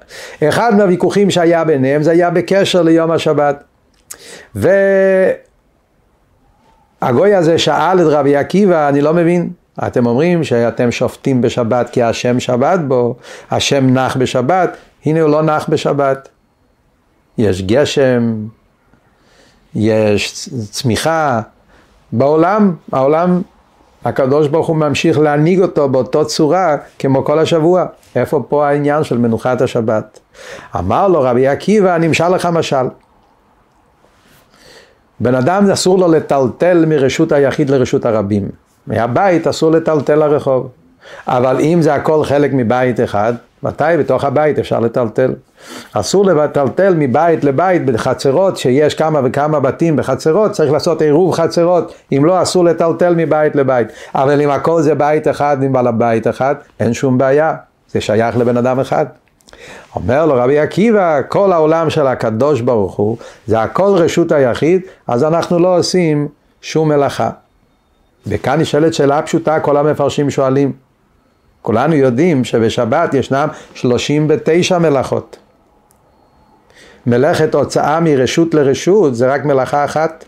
אחד 0.44 0.76
מהוויכוחים 0.78 1.30
שהיה 1.30 1.64
ביניהם 1.64 2.04
זה 2.04 2.12
היה 2.12 2.30
בקשר 2.30 2.82
ליום 2.82 3.12
השבת. 3.12 3.64
ו... 4.56 4.70
הגוי 7.02 7.36
הזה 7.36 7.58
שאל 7.58 8.02
את 8.02 8.06
רבי 8.10 8.36
עקיבא, 8.36 8.90
אני 8.90 9.02
לא 9.02 9.14
מבין. 9.14 9.50
אתם 9.88 10.06
אומרים 10.06 10.44
שאתם 10.44 10.92
שופטים 10.92 11.42
בשבת 11.42 11.90
כי 11.90 12.04
השם 12.04 12.40
שבת 12.40 12.80
בו, 12.80 13.16
השם 13.52 13.94
נח 13.94 14.18
בשבת, 14.18 14.78
הנה 15.06 15.22
הוא 15.22 15.30
לא 15.30 15.42
נח 15.42 15.70
בשבת. 15.70 16.30
יש 17.38 17.62
גשם, 17.62 18.36
יש 19.76 20.50
צמיחה, 20.72 21.42
בעולם, 22.12 22.76
העולם, 22.92 23.42
הקדוש 24.06 24.48
ברוך 24.48 24.68
הוא 24.68 24.76
ממשיך 24.76 25.20
להנהיג 25.20 25.62
אותו 25.62 25.90
באותו 25.90 26.26
צורה 26.26 26.78
כמו 27.00 27.26
כל 27.26 27.40
השבוע. 27.40 27.86
איפה 28.16 28.44
פה 28.50 28.68
העניין 28.68 29.04
של 29.04 29.18
מנוחת 29.18 29.62
השבת? 29.62 30.20
אמר 30.76 31.08
לו 31.08 31.22
רבי 31.22 31.48
עקיבא, 31.48 31.96
אני 31.96 32.08
אמשל 32.08 32.30
לך 32.30 32.46
משל. 32.46 32.86
בן 35.20 35.36
אדם 35.36 35.72
אסור 35.72 36.00
לו 36.00 36.08
לטלטל 36.08 36.86
מרשות 36.88 37.32
היחיד 37.32 37.70
לרשות 37.70 38.06
הרבים. 38.06 38.50
מהבית 38.88 39.48
אסור 39.48 39.72
לטלטל 39.72 40.16
לרחוב. 40.16 40.70
אבל 41.28 41.60
אם 41.60 41.82
זה 41.82 41.94
הכל 41.94 42.24
חלק 42.24 42.52
מבית 42.54 43.00
אחד, 43.00 43.34
מתי 43.64 43.84
בתוך 44.00 44.24
הבית 44.24 44.60
אפשר 44.60 44.80
לטלטל? 44.80 45.34
אסור 45.94 46.26
לטלטל 46.26 46.94
מבית 46.98 47.44
לבית 47.44 47.86
בחצרות, 47.86 48.58
שיש 48.58 48.96
כמה 48.96 49.22
וכמה 49.24 49.60
בתים 49.60 49.96
בחצרות, 49.96 50.52
צריך 50.52 50.72
לעשות 50.72 51.02
עירוב 51.02 51.34
חצרות, 51.34 51.94
אם 52.12 52.26
לא 52.26 52.42
אסור 52.42 52.64
לטלטל 52.64 53.14
מבית 53.18 53.56
לבית. 53.56 53.88
אבל 54.16 54.42
אם 54.42 54.50
הכל 54.50 54.82
זה 54.82 54.96
בית 54.96 55.28
אחד 55.28 55.64
עם 55.64 55.74
בעל 55.74 55.88
הבית 55.88 56.28
אחד, 56.28 56.56
אין 56.80 56.94
שום 56.94 57.18
בעיה, 57.18 57.56
זה 57.92 58.02
שייך 58.02 58.38
לבן 58.38 58.58
אדם 58.58 58.80
אחד. 58.80 59.06
אומר 59.96 60.26
לו 60.26 60.36
רבי 60.36 60.60
עקיבא, 60.60 61.22
כל 61.28 61.52
העולם 61.52 61.90
של 61.90 62.08
הקדוש 62.08 62.62
ברוך 62.62 62.96
הוא, 62.96 63.18
זה 63.48 63.62
הכל 63.62 63.94
רשות 63.96 64.32
היחיד, 64.32 64.82
אז 65.08 65.24
אנחנו 65.24 65.60
לא 65.60 65.78
עושים 65.78 66.28
שום 66.62 66.90
מלאכה. 66.90 67.30
וכאן 68.28 68.62
נשאלת 68.62 68.94
שאלה 68.94 69.22
פשוטה, 69.22 69.60
כל 69.60 69.78
המפרשים 69.78 70.30
שואלים. 70.30 70.74
כולנו 71.62 71.96
יודעים 71.96 72.44
שבשבת 72.44 73.14
ישנם 73.14 73.48
39 73.74 74.78
מלאכות. 74.78 75.38
מלאכת 77.06 77.56
הוצאה 77.56 78.00
מרשות 78.00 78.54
לרשות 78.54 79.16
זה 79.16 79.34
רק 79.34 79.46
מלאכה 79.46 79.86
אחת. 79.86 80.26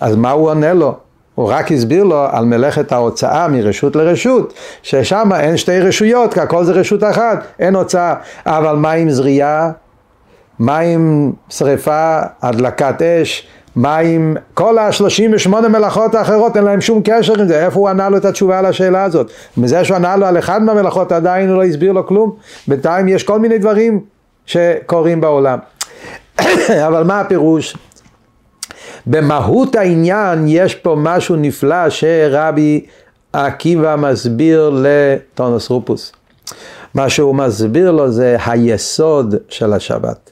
אז 0.00 0.16
מה 0.16 0.30
הוא 0.30 0.48
עונה 0.50 0.72
לו? 0.72 0.96
הוא 1.34 1.52
רק 1.52 1.72
הסביר 1.72 2.04
לו 2.04 2.26
על 2.30 2.44
מלאכת 2.44 2.92
ההוצאה 2.92 3.48
מרשות 3.48 3.96
לרשות, 3.96 4.54
ששם 4.82 5.30
אין 5.40 5.56
שתי 5.56 5.80
רשויות, 5.80 6.34
כי 6.34 6.40
הכל 6.40 6.64
זה 6.64 6.72
רשות 6.72 7.04
אחת, 7.04 7.46
אין 7.58 7.76
הוצאה. 7.76 8.14
אבל 8.46 8.76
מה 8.76 8.92
עם 8.92 9.10
זריעה? 9.10 9.70
מה 10.58 10.78
עם 10.78 11.32
שריפה, 11.48 12.20
הדלקת 12.42 13.02
אש? 13.02 13.46
מה 13.76 13.98
עם 13.98 14.36
כל 14.54 14.78
ה-38 14.78 15.48
מלאכות 15.48 16.14
האחרות, 16.14 16.56
אין 16.56 16.64
להם 16.64 16.80
שום 16.80 17.00
קשר 17.04 17.40
עם 17.40 17.48
זה, 17.48 17.64
איפה 17.64 17.80
הוא 17.80 17.88
ענה 17.88 18.08
לו 18.08 18.16
את 18.16 18.24
התשובה 18.24 18.58
על 18.58 18.66
השאלה 18.66 19.02
הזאת? 19.04 19.30
מזה 19.56 19.84
שהוא 19.84 19.96
ענה 19.96 20.16
לו 20.16 20.26
על 20.26 20.38
אחד 20.38 20.62
מהמלאכות 20.62 21.12
עדיין 21.12 21.48
הוא 21.48 21.56
לא 21.56 21.64
הסביר 21.64 21.92
לו 21.92 22.06
כלום, 22.06 22.32
בינתיים 22.68 23.08
יש 23.08 23.22
כל 23.22 23.38
מיני 23.38 23.58
דברים 23.58 24.00
שקורים 24.46 25.20
בעולם. 25.20 25.58
אבל 26.86 27.02
מה 27.02 27.20
הפירוש? 27.20 27.76
במהות 29.06 29.74
העניין 29.74 30.44
יש 30.48 30.74
פה 30.74 30.96
משהו 30.98 31.36
נפלא 31.36 31.90
שרבי 31.90 32.86
עקיבא 33.32 33.96
מסביר 33.96 34.72
לטונוס 34.82 35.70
רופוס. 35.70 36.12
מה 36.94 37.08
שהוא 37.08 37.34
מסביר 37.34 37.90
לו 37.90 38.10
זה 38.10 38.36
היסוד 38.46 39.34
של 39.48 39.72
השבת. 39.72 40.30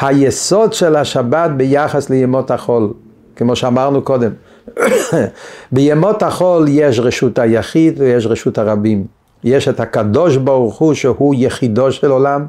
היסוד 0.00 0.72
של 0.72 0.96
השבת 0.96 1.50
ביחס 1.56 2.10
לימות 2.10 2.50
החול, 2.50 2.92
כמו 3.36 3.56
שאמרנו 3.56 4.02
קודם. 4.02 4.30
בימות 5.72 6.22
החול 6.22 6.66
יש 6.68 6.98
רשות 6.98 7.38
היחיד 7.38 7.94
ויש 8.00 8.26
רשות 8.26 8.58
הרבים. 8.58 9.04
יש 9.44 9.68
את 9.68 9.80
הקדוש 9.80 10.36
ברוך 10.36 10.78
הוא 10.78 10.94
שהוא 10.94 11.34
יחידו 11.38 11.92
של 11.92 12.10
עולם, 12.10 12.46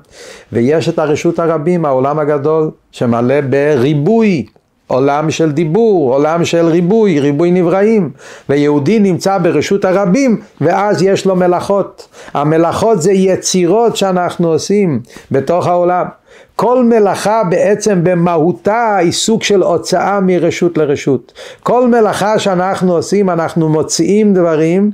ויש 0.51 0.89
את 0.89 0.99
הרשות 0.99 1.39
הרבים, 1.39 1.85
העולם 1.85 2.19
הגדול, 2.19 2.71
שמלא 2.91 3.41
בריבוי, 3.41 4.45
עולם 4.87 5.31
של 5.31 5.51
דיבור, 5.51 6.13
עולם 6.13 6.45
של 6.45 6.65
ריבוי, 6.65 7.19
ריבוי 7.19 7.51
נבראים, 7.51 8.09
ויהודי 8.49 8.99
נמצא 8.99 9.37
ברשות 9.37 9.85
הרבים, 9.85 10.41
ואז 10.61 11.01
יש 11.01 11.25
לו 11.25 11.35
מלאכות. 11.35 12.07
המלאכות 12.33 13.01
זה 13.01 13.11
יצירות 13.11 13.97
שאנחנו 13.97 14.47
עושים 14.47 14.99
בתוך 15.31 15.67
העולם. 15.67 16.05
כל 16.55 16.83
מלאכה 16.83 17.41
בעצם 17.49 17.99
במהותה 18.03 18.95
היא 18.97 19.11
סוג 19.11 19.43
של 19.43 19.61
הוצאה 19.61 20.19
מרשות 20.19 20.77
לרשות. 20.77 21.33
כל 21.63 21.87
מלאכה 21.87 22.39
שאנחנו 22.39 22.93
עושים, 22.93 23.29
אנחנו 23.29 23.69
מוציאים 23.69 24.33
דברים 24.33 24.91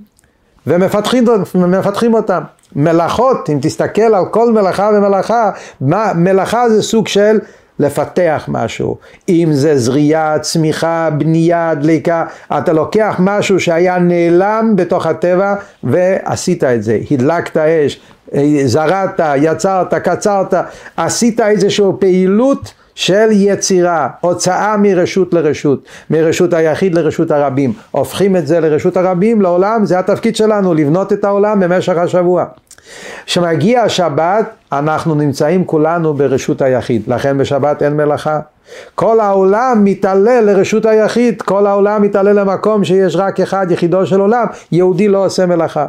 ומפתחים 0.68 2.14
אותם. 2.14 2.42
מלאכות, 2.76 3.50
אם 3.50 3.60
תסתכל 3.62 4.02
על 4.02 4.26
כל 4.32 4.52
מלאכה 4.52 4.90
ומלאכה, 4.94 5.52
מלאכה 6.16 6.70
זה 6.70 6.84
סוג 6.84 7.08
של 7.08 7.40
לפתח 7.80 8.46
משהו, 8.48 8.98
אם 9.30 9.50
זה 9.52 9.78
זריעה, 9.78 10.40
צמיחה, 10.40 11.10
בנייה, 11.18 11.74
דליקה, 11.76 12.26
אתה 12.58 12.74
לוקח 12.74 13.16
משהו 13.20 13.60
שהיה 13.60 14.00
נעלם 14.00 14.74
בתוך 14.76 15.06
הטבע 15.06 15.56
ועשית 15.84 16.64
את 16.64 16.84
זה, 16.84 17.00
הדלקת 17.12 17.58
אש, 17.58 18.00
זרעת, 18.66 19.20
יצרת, 19.36 19.94
קצרת, 19.94 20.54
עשית 20.98 21.40
איזושהי 21.40 21.86
פעילות 22.00 22.74
של 22.96 23.28
יצירה, 23.32 24.08
הוצאה 24.22 24.78
מרשות 24.78 25.34
לרשות, 25.34 25.84
מרשות 26.10 26.54
היחיד 26.54 26.96
לרשות 26.96 27.32
הרבים, 27.32 27.74
הופכים 27.92 28.36
את 28.36 28.48
זה 28.48 28.60
לרשות 28.60 28.98
הרבים, 28.98 29.42
לעולם, 29.42 29.86
זה 29.86 30.00
התפקיד 30.00 30.36
שלנו, 30.36 30.74
לבנות 30.74 31.14
את 31.14 31.24
העולם 31.24 31.60
במשך 31.60 31.98
השבוע. 31.98 32.46
כשמגיע 33.26 33.82
השבת, 33.82 34.46
אנחנו 34.72 35.16
נמצאים 35.16 35.66
כולנו 35.66 36.14
ברשות 36.14 36.62
היחיד, 36.62 37.02
לכן 37.08 37.38
בשבת 37.38 37.84
אין 37.84 37.98
מלאכה. 37.98 38.40
כל 38.96 39.20
העולם 39.20 39.82
מתעלה 39.84 40.42
לרשות 40.42 40.86
היחיד, 40.86 41.42
כל 41.42 41.68
העולם 41.68 42.02
מתעלה 42.02 42.34
למקום 42.34 42.84
שיש 42.84 43.16
רק 43.16 43.40
אחד 43.40 43.68
יחידו 43.72 44.06
של 44.06 44.20
עולם, 44.20 44.46
יהודי 44.72 45.08
לא 45.08 45.26
עושה 45.26 45.46
מלאכה. 45.46 45.86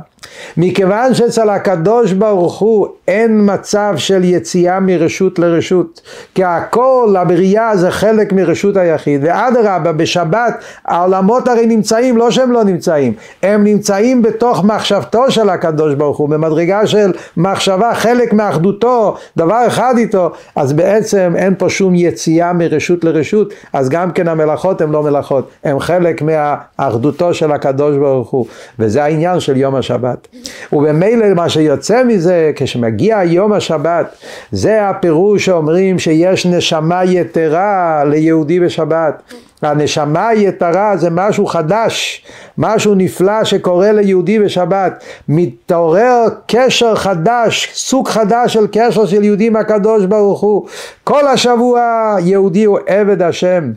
מכיוון 0.57 1.15
שאצל 1.15 1.51
הקדוש 1.51 2.13
ברוך 2.13 2.59
הוא 2.59 2.87
אין 3.09 3.51
מצב 3.55 3.95
של 3.97 4.25
יציאה 4.25 4.81
מרשות 4.81 5.39
לרשות, 5.39 6.01
כי 6.35 6.45
הכל, 6.45 7.15
הבריאה 7.19 7.77
זה 7.77 7.91
חלק 7.91 8.33
מרשות 8.33 8.77
היחיד, 8.77 9.21
ואדרבה 9.25 9.93
בשבת 9.93 10.65
העולמות 10.85 11.49
הרי 11.49 11.67
נמצאים, 11.67 12.17
לא 12.17 12.31
שהם 12.31 12.53
לא 12.53 12.65
נמצאים, 12.65 13.13
הם 13.43 13.65
נמצאים 13.65 14.23
בתוך 14.23 14.65
מחשבתו 14.65 15.31
של 15.31 15.49
הקדוש 15.49 15.95
ברוך 15.95 16.19
הוא, 16.19 16.29
במדרגה 16.29 16.87
של 16.87 17.13
מחשבה, 17.37 17.95
חלק 17.95 18.33
מאחדותו, 18.33 19.17
דבר 19.37 19.67
אחד 19.67 19.95
איתו, 19.99 20.31
אז 20.57 20.73
בעצם 20.73 21.33
אין 21.37 21.55
פה 21.59 21.71
שום 21.71 21.95
יציאה 21.95 22.53
מרשות 22.53 23.05
לרשות, 23.05 23.53
אז 23.73 23.89
גם 23.89 24.11
כן 24.11 24.29
המלאכות 24.29 24.81
הן 24.81 24.91
לא 24.91 25.03
מלאכות, 25.03 25.51
הן 25.65 25.79
חלק 25.79 26.23
מאחדותו 26.23 27.35
של 27.35 27.53
הקדוש 27.53 27.97
ברוך 27.97 28.31
הוא, 28.31 28.47
וזה 28.79 29.05
העניין 29.05 29.41
של 29.41 29.57
יום 29.57 29.75
השבת. 29.75 30.29
ובמילא 30.73 31.35
מה 31.35 31.49
שיוצא 31.49 32.05
מזה, 32.05 32.53
כשמגיע 32.57 33.21
יום 33.25 33.53
השבת, 33.53 34.17
זה 34.53 34.89
הפירוש 34.89 35.45
שאומרים 35.45 35.99
שיש 35.99 36.47
נשמה 36.47 37.05
יתרה 37.05 38.03
ליהודי 38.05 38.61
בשבת. 38.61 39.23
הנשמה 39.63 40.29
היתרה 40.29 40.97
זה 40.97 41.11
משהו 41.11 41.47
חדש, 41.47 42.25
משהו 42.59 42.95
נפלא 42.95 43.45
שקורה 43.45 43.93
ליהודי 43.93 44.39
בשבת. 44.39 45.05
מתעורר 45.29 46.27
קשר 46.47 46.95
חדש, 46.95 47.71
סוג 47.75 48.09
חדש 48.09 48.53
של 48.53 48.67
קשר 48.73 49.07
של 49.07 49.25
יהודי 49.25 49.47
עם 49.47 49.57
הקדוש 49.57 50.05
ברוך 50.05 50.41
הוא. 50.41 50.67
כל 51.05 51.27
השבוע 51.27 51.81
יהודי 52.21 52.65
הוא 52.65 52.79
עבד 52.87 53.23
השם. 53.23 53.71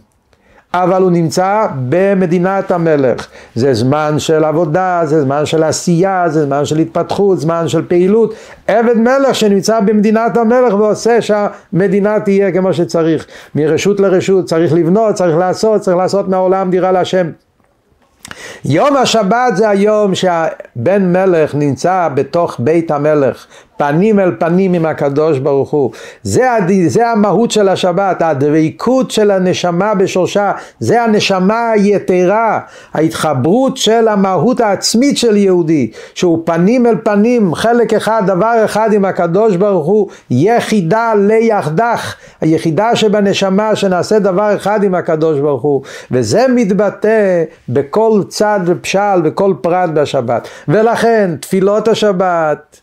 אבל 0.73 1.01
הוא 1.01 1.11
נמצא 1.11 1.67
במדינת 1.89 2.71
המלך. 2.71 3.27
זה 3.55 3.73
זמן 3.73 4.15
של 4.17 4.43
עבודה, 4.43 5.01
זה 5.03 5.21
זמן 5.21 5.45
של 5.45 5.63
עשייה, 5.63 6.25
זה 6.29 6.45
זמן 6.45 6.65
של 6.65 6.79
התפתחות, 6.79 7.39
זמן 7.39 7.67
של 7.67 7.87
פעילות. 7.87 8.33
עבד 8.67 8.97
מלך 8.97 9.35
שנמצא 9.35 9.79
במדינת 9.79 10.37
המלך 10.37 10.73
ועושה 10.73 11.21
שהמדינה 11.21 12.19
תהיה 12.19 12.51
כמו 12.51 12.73
שצריך. 12.73 13.25
מרשות 13.55 13.99
לרשות 13.99 14.45
צריך 14.45 14.73
לבנות, 14.73 15.15
צריך 15.15 15.37
לעשות, 15.37 15.81
צריך 15.81 15.97
לעשות 15.97 16.27
מהעולם 16.27 16.69
דירה 16.69 16.91
להשם. 16.91 17.29
יום 18.65 18.97
השבת 18.97 19.55
זה 19.55 19.69
היום 19.69 20.15
שהבן 20.15 21.13
מלך 21.13 21.55
נמצא 21.55 22.09
בתוך 22.13 22.55
בית 22.59 22.91
המלך, 22.91 23.45
פנים 23.83 24.19
אל 24.19 24.31
פנים 24.39 24.73
עם 24.73 24.85
הקדוש 24.85 25.39
ברוך 25.39 25.69
הוא. 25.69 25.91
זה, 26.23 26.47
זה 26.87 27.09
המהות 27.09 27.51
של 27.51 27.69
השבת, 27.69 28.21
הדבקות 28.21 29.11
של 29.11 29.31
הנשמה 29.31 29.95
בשורשה, 29.95 30.51
זה 30.79 31.03
הנשמה 31.03 31.71
היתרה, 31.71 32.59
ההתחברות 32.93 33.77
של 33.77 34.07
המהות 34.07 34.59
העצמית 34.59 35.17
של 35.17 35.37
יהודי, 35.37 35.91
שהוא 36.13 36.39
פנים 36.45 36.85
אל 36.85 36.95
פנים, 37.03 37.55
חלק 37.55 37.93
אחד, 37.93 38.23
דבר 38.25 38.61
אחד 38.65 38.93
עם 38.93 39.05
הקדוש 39.05 39.55
ברוך 39.55 39.85
הוא, 39.85 40.07
יחידה 40.29 41.13
ליחדך, 41.17 42.15
היחידה 42.41 42.95
שבנשמה 42.95 43.75
שנעשה 43.75 44.19
דבר 44.19 44.55
אחד 44.55 44.83
עם 44.83 44.95
הקדוש 44.95 45.39
ברוך 45.39 45.61
הוא, 45.61 45.81
וזה 46.11 46.45
מתבטא 46.55 47.43
בכל 47.69 48.21
צד 48.27 48.59
ופשל, 48.65 49.21
בכל 49.23 49.53
פרט 49.61 49.89
בשבת. 49.89 50.47
ולכן 50.67 51.35
תפילות 51.39 51.87
השבת, 51.87 52.82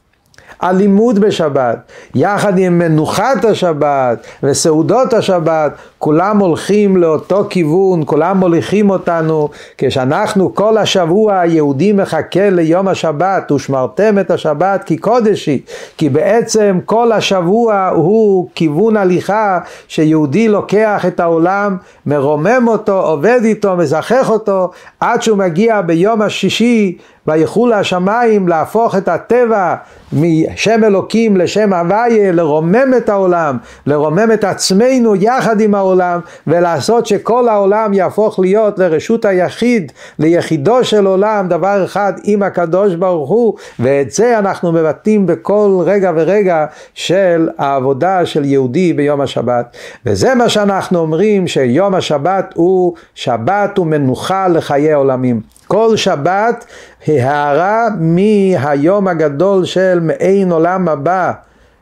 הלימוד 0.60 1.18
בשבת, 1.18 1.78
יחד 2.14 2.58
עם 2.58 2.78
מנוחת 2.78 3.44
השבת 3.44 4.26
וסעודות 4.42 5.12
השבת, 5.12 5.72
כולם 5.98 6.38
הולכים 6.38 6.96
לאותו 6.96 7.44
כיוון, 7.50 8.02
כולם 8.06 8.36
מוליכים 8.36 8.90
אותנו, 8.90 9.48
כשאנחנו 9.78 10.54
כל 10.54 10.78
השבוע 10.78 11.40
היהודי 11.40 11.92
מחכה 11.92 12.50
ליום 12.50 12.88
השבת, 12.88 13.52
ושמרתם 13.52 14.18
את 14.18 14.30
השבת 14.30 14.84
כי 14.84 14.96
קודש 14.96 15.46
היא, 15.46 15.60
כי 15.96 16.08
בעצם 16.08 16.78
כל 16.84 17.12
השבוע 17.12 17.88
הוא 17.94 18.48
כיוון 18.54 18.96
הליכה 18.96 19.58
שיהודי 19.88 20.48
לוקח 20.48 21.04
את 21.06 21.20
העולם, 21.20 21.76
מרומם 22.06 22.64
אותו, 22.68 23.00
עובד 23.00 23.40
איתו, 23.44 23.76
מזכח 23.76 24.30
אותו, 24.30 24.70
עד 25.00 25.22
שהוא 25.22 25.38
מגיע 25.38 25.80
ביום 25.80 26.22
השישי 26.22 26.98
ויחול 27.26 27.72
השמיים 27.72 28.48
להפוך 28.48 28.96
את 28.96 29.08
הטבע 29.08 29.74
משם 30.12 30.84
אלוקים 30.84 31.36
לשם 31.36 31.72
הוויה, 31.72 32.32
לרומם 32.32 32.94
את 32.96 33.08
העולם, 33.08 33.56
לרומם 33.86 34.28
את 34.34 34.44
עצמנו 34.44 35.16
יחד 35.16 35.60
עם 35.60 35.74
העולם, 35.74 36.20
ולעשות 36.46 37.06
שכל 37.06 37.48
העולם 37.48 37.94
יהפוך 37.94 38.38
להיות 38.38 38.78
לרשות 38.78 39.24
היחיד, 39.24 39.92
ליחידו 40.18 40.84
של 40.84 41.06
עולם, 41.06 41.48
דבר 41.48 41.84
אחד 41.84 42.12
עם 42.24 42.42
הקדוש 42.42 42.94
ברוך 42.94 43.30
הוא, 43.30 43.54
ואת 43.80 44.10
זה 44.10 44.38
אנחנו 44.38 44.72
מבטאים 44.72 45.26
בכל 45.26 45.82
רגע 45.84 46.12
ורגע 46.14 46.66
של 46.94 47.48
העבודה 47.58 48.26
של 48.26 48.44
יהודי 48.44 48.92
ביום 48.92 49.20
השבת. 49.20 49.76
וזה 50.06 50.34
מה 50.34 50.48
שאנחנו 50.48 50.98
אומרים 50.98 51.48
שיום 51.48 51.94
השבת 51.94 52.52
הוא 52.54 52.94
שבת 53.14 53.78
ומנוחה 53.78 54.48
לחיי 54.48 54.92
עולמים. 54.92 55.59
כל 55.70 55.96
שבת 55.96 56.64
הערה 57.06 57.88
מהיום 58.00 59.08
הגדול 59.08 59.64
של 59.64 60.00
מעין 60.00 60.52
עולם 60.52 60.88
הבא 60.88 61.32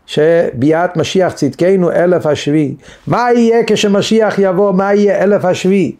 שביאת 0.06 0.96
משיח 0.96 1.32
צדקנו 1.32 1.92
אלף 1.92 2.26
השביעי. 2.26 2.74
מה 3.06 3.28
יהיה 3.34 3.58
כשמשיח 3.66 4.34
יבוא? 4.38 4.72
מה 4.72 4.94
יהיה 4.94 5.22
אלף 5.22 5.44
השביעי? 5.44 5.96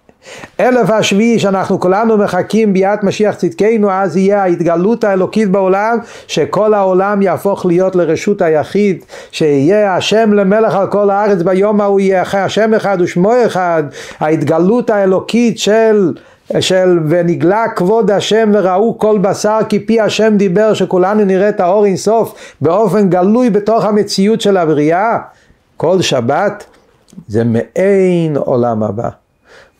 אלף 0.60 0.90
השביעי 0.90 1.38
שאנחנו 1.38 1.80
כולנו 1.80 2.16
מחכים 2.16 2.72
ביאת 2.72 3.02
משיח 3.02 3.34
צדקנו 3.34 3.90
אז 3.90 4.16
יהיה 4.16 4.42
ההתגלות 4.42 5.04
האלוקית 5.04 5.50
בעולם 5.50 5.98
שכל 6.26 6.74
העולם 6.74 7.22
יהפוך 7.22 7.66
להיות 7.66 7.96
לרשות 7.96 8.42
היחיד 8.42 9.04
שיהיה 9.30 9.96
השם 9.96 10.32
למלך 10.32 10.74
על 10.74 10.86
כל 10.86 11.10
הארץ 11.10 11.42
ביום 11.42 11.80
ההוא 11.80 12.00
יהיה 12.00 12.22
השם 12.32 12.74
אחד 12.74 12.98
ושמו 13.00 13.32
אחד 13.46 13.82
ההתגלות 14.20 14.90
האלוקית 14.90 15.58
של 15.58 16.12
של 16.60 16.98
ונגלה 17.08 17.64
כבוד 17.76 18.10
השם 18.10 18.50
וראו 18.54 18.98
כל 18.98 19.18
בשר 19.18 19.58
כי 19.68 19.80
פי 19.80 20.00
השם 20.00 20.36
דיבר 20.36 20.74
שכולנו 20.74 21.24
נראה 21.24 21.48
את 21.48 21.60
האור 21.60 21.84
אינסוף 21.84 22.54
באופן 22.60 23.08
גלוי 23.08 23.50
בתוך 23.50 23.84
המציאות 23.84 24.40
של 24.40 24.56
הבריאה 24.56 25.18
כל 25.76 26.02
שבת 26.02 26.64
זה 27.28 27.44
מעין 27.44 28.36
עולם 28.36 28.82
הבא. 28.82 29.08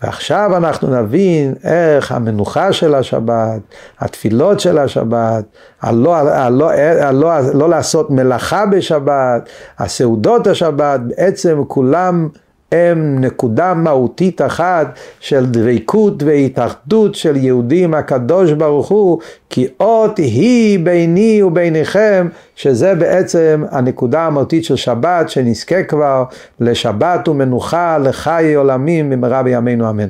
ועכשיו 0.02 0.56
אנחנו 0.56 1.02
נבין 1.02 1.54
איך 1.64 2.12
המנוחה 2.12 2.72
של 2.72 2.94
השבת, 2.94 3.60
התפילות 4.00 4.60
של 4.60 4.78
השבת, 4.78 5.44
הלא, 5.82 6.16
הלא, 6.16 6.70
הלא, 6.70 7.32
הלא, 7.32 7.54
לא 7.54 7.68
לעשות 7.68 8.10
מלאכה 8.10 8.66
בשבת, 8.66 9.48
הסעודות 9.78 10.46
השבת, 10.46 11.00
בעצם 11.00 11.62
כולם 11.68 12.28
הם 12.72 13.20
נקודה 13.20 13.74
מהותית 13.74 14.42
אחת 14.42 14.98
של 15.20 15.46
דבקות 15.46 16.22
והתאחדות 16.22 17.14
של 17.14 17.36
יהודים 17.36 17.94
הקדוש 17.94 18.52
ברוך 18.52 18.88
הוא 18.88 19.18
כי 19.50 19.66
אות 19.80 20.18
היא 20.18 20.78
ביני 20.78 21.42
וביניכם 21.42 22.28
שזה 22.56 22.94
בעצם 22.94 23.64
הנקודה 23.70 24.26
המהותית 24.26 24.64
של 24.64 24.76
שבת 24.76 25.30
שנזכה 25.30 25.82
כבר 25.82 26.24
לשבת 26.60 27.28
ומנוחה 27.28 27.98
לחיי 27.98 28.54
עולמים 28.54 29.10
במהרה 29.10 29.42
בימינו 29.42 29.90
אמן 29.90 30.08